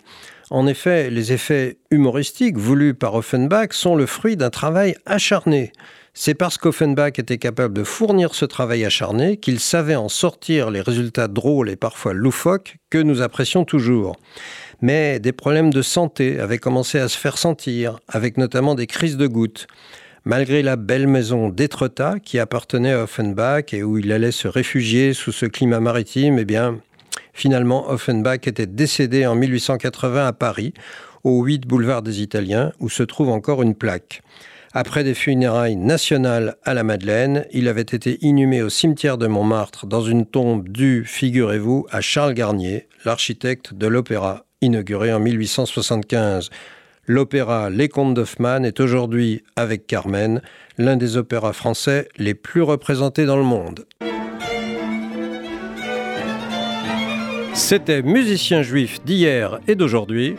En 0.50 0.66
effet, 0.66 1.11
les 1.11 1.34
effets 1.34 1.76
humoristiques 1.90 2.57
voulus 2.57 2.94
par 2.94 3.14
Offenbach 3.14 3.72
sont 3.72 3.96
le 3.96 4.07
fruit 4.07 4.38
d'un 4.38 4.48
travail 4.48 4.96
acharné. 5.04 5.72
C'est 6.14 6.32
parce 6.32 6.57
qu'Offenbach 6.57 7.18
était 7.18 7.36
capable 7.36 7.74
de 7.74 7.84
fournir 7.84 8.34
ce 8.34 8.46
travail 8.46 8.86
acharné 8.86 9.36
qu'il 9.36 9.61
savait 9.61 9.94
en 9.94 10.09
sortir 10.09 10.70
les 10.70 10.80
résultats 10.80 11.28
drôles 11.28 11.68
et 11.68 11.76
parfois 11.76 12.14
loufoques 12.14 12.78
que 12.88 12.96
nous 12.96 13.20
apprécions 13.20 13.66
toujours. 13.66 14.16
Mais 14.80 15.20
des 15.20 15.32
problèmes 15.32 15.70
de 15.70 15.82
santé 15.82 16.40
avaient 16.40 16.57
commencé 16.57 16.98
à 16.98 17.09
se 17.09 17.18
faire 17.18 17.36
sentir, 17.36 17.98
avec 18.09 18.38
notamment 18.38 18.74
des 18.74 18.86
crises 18.86 19.18
de 19.18 19.26
gouttes. 19.26 19.66
Malgré 20.29 20.61
la 20.61 20.74
belle 20.74 21.07
maison 21.07 21.51
d'Étretat 21.51 22.16
qui 22.18 22.41
appartenait 22.41 22.91
à 22.91 23.05
Offenbach 23.05 23.72
et 23.72 23.85
où 23.85 23.97
il 23.97 24.11
allait 24.11 24.33
se 24.33 24.49
réfugier 24.49 25.14
sous 25.14 25.31
ce 25.31 25.47
climat 25.47 25.79
maritime, 25.79 26.41
eh 26.41 26.45
bien, 26.45 26.81
finalement, 27.33 27.89
Offenbach 27.89 28.41
était 28.49 28.66
décédé 28.66 29.24
en 29.24 29.37
1880 29.37 30.27
à 30.27 30.33
Paris, 30.33 30.74
au 31.22 31.45
8 31.45 31.68
boulevard 31.68 32.03
des 32.03 32.22
Italiens, 32.22 32.72
où 32.81 32.89
se 32.89 33.05
trouve 33.05 33.29
encore 33.29 33.62
une 33.62 33.77
plaque. 33.77 34.20
Après 34.72 35.05
des 35.05 35.14
funérailles 35.14 35.77
nationales 35.77 36.57
à 36.64 36.74
la 36.74 36.83
Madeleine, 36.83 37.47
il 37.53 37.68
avait 37.68 37.83
été 37.83 38.18
inhumé 38.20 38.62
au 38.62 38.68
cimetière 38.68 39.18
de 39.18 39.29
Montmartre 39.29 39.87
dans 39.87 40.03
une 40.03 40.27
tombe 40.27 40.68
due, 40.68 41.05
figurez-vous, 41.07 41.87
à 41.89 42.01
Charles 42.01 42.35
Garnier, 42.35 42.89
l'architecte 43.05 43.74
de 43.74 43.87
l'opéra, 43.87 44.45
inauguré 44.61 45.12
en 45.12 45.20
1875. 45.20 46.51
L'opéra 47.09 47.70
Les 47.70 47.88
Contes 47.88 48.14
d'Hoffmann 48.14 48.64
est 48.64 48.80
aujourd'hui, 48.80 49.44
avec 49.54 49.86
Carmen, 49.86 50.42
l'un 50.76 50.96
des 50.96 51.16
opéras 51.16 51.52
français 51.52 52.09
les 52.16 52.34
plus 52.34 52.62
représentés 52.62 53.26
dans 53.26 53.36
le 53.36 53.44
monde. 53.44 53.86
C'était 57.54 58.02
Musicien 58.02 58.62
juif 58.62 59.04
d'hier 59.04 59.61
et 59.68 59.76
d'aujourd'hui. 59.76 60.34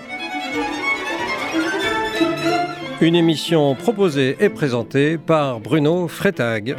Une 2.99 3.15
émission 3.15 3.73
proposée 3.75 4.35
et 4.41 4.49
présentée 4.49 5.17
par 5.17 5.61
Bruno 5.61 6.09
Freitag. 6.09 6.75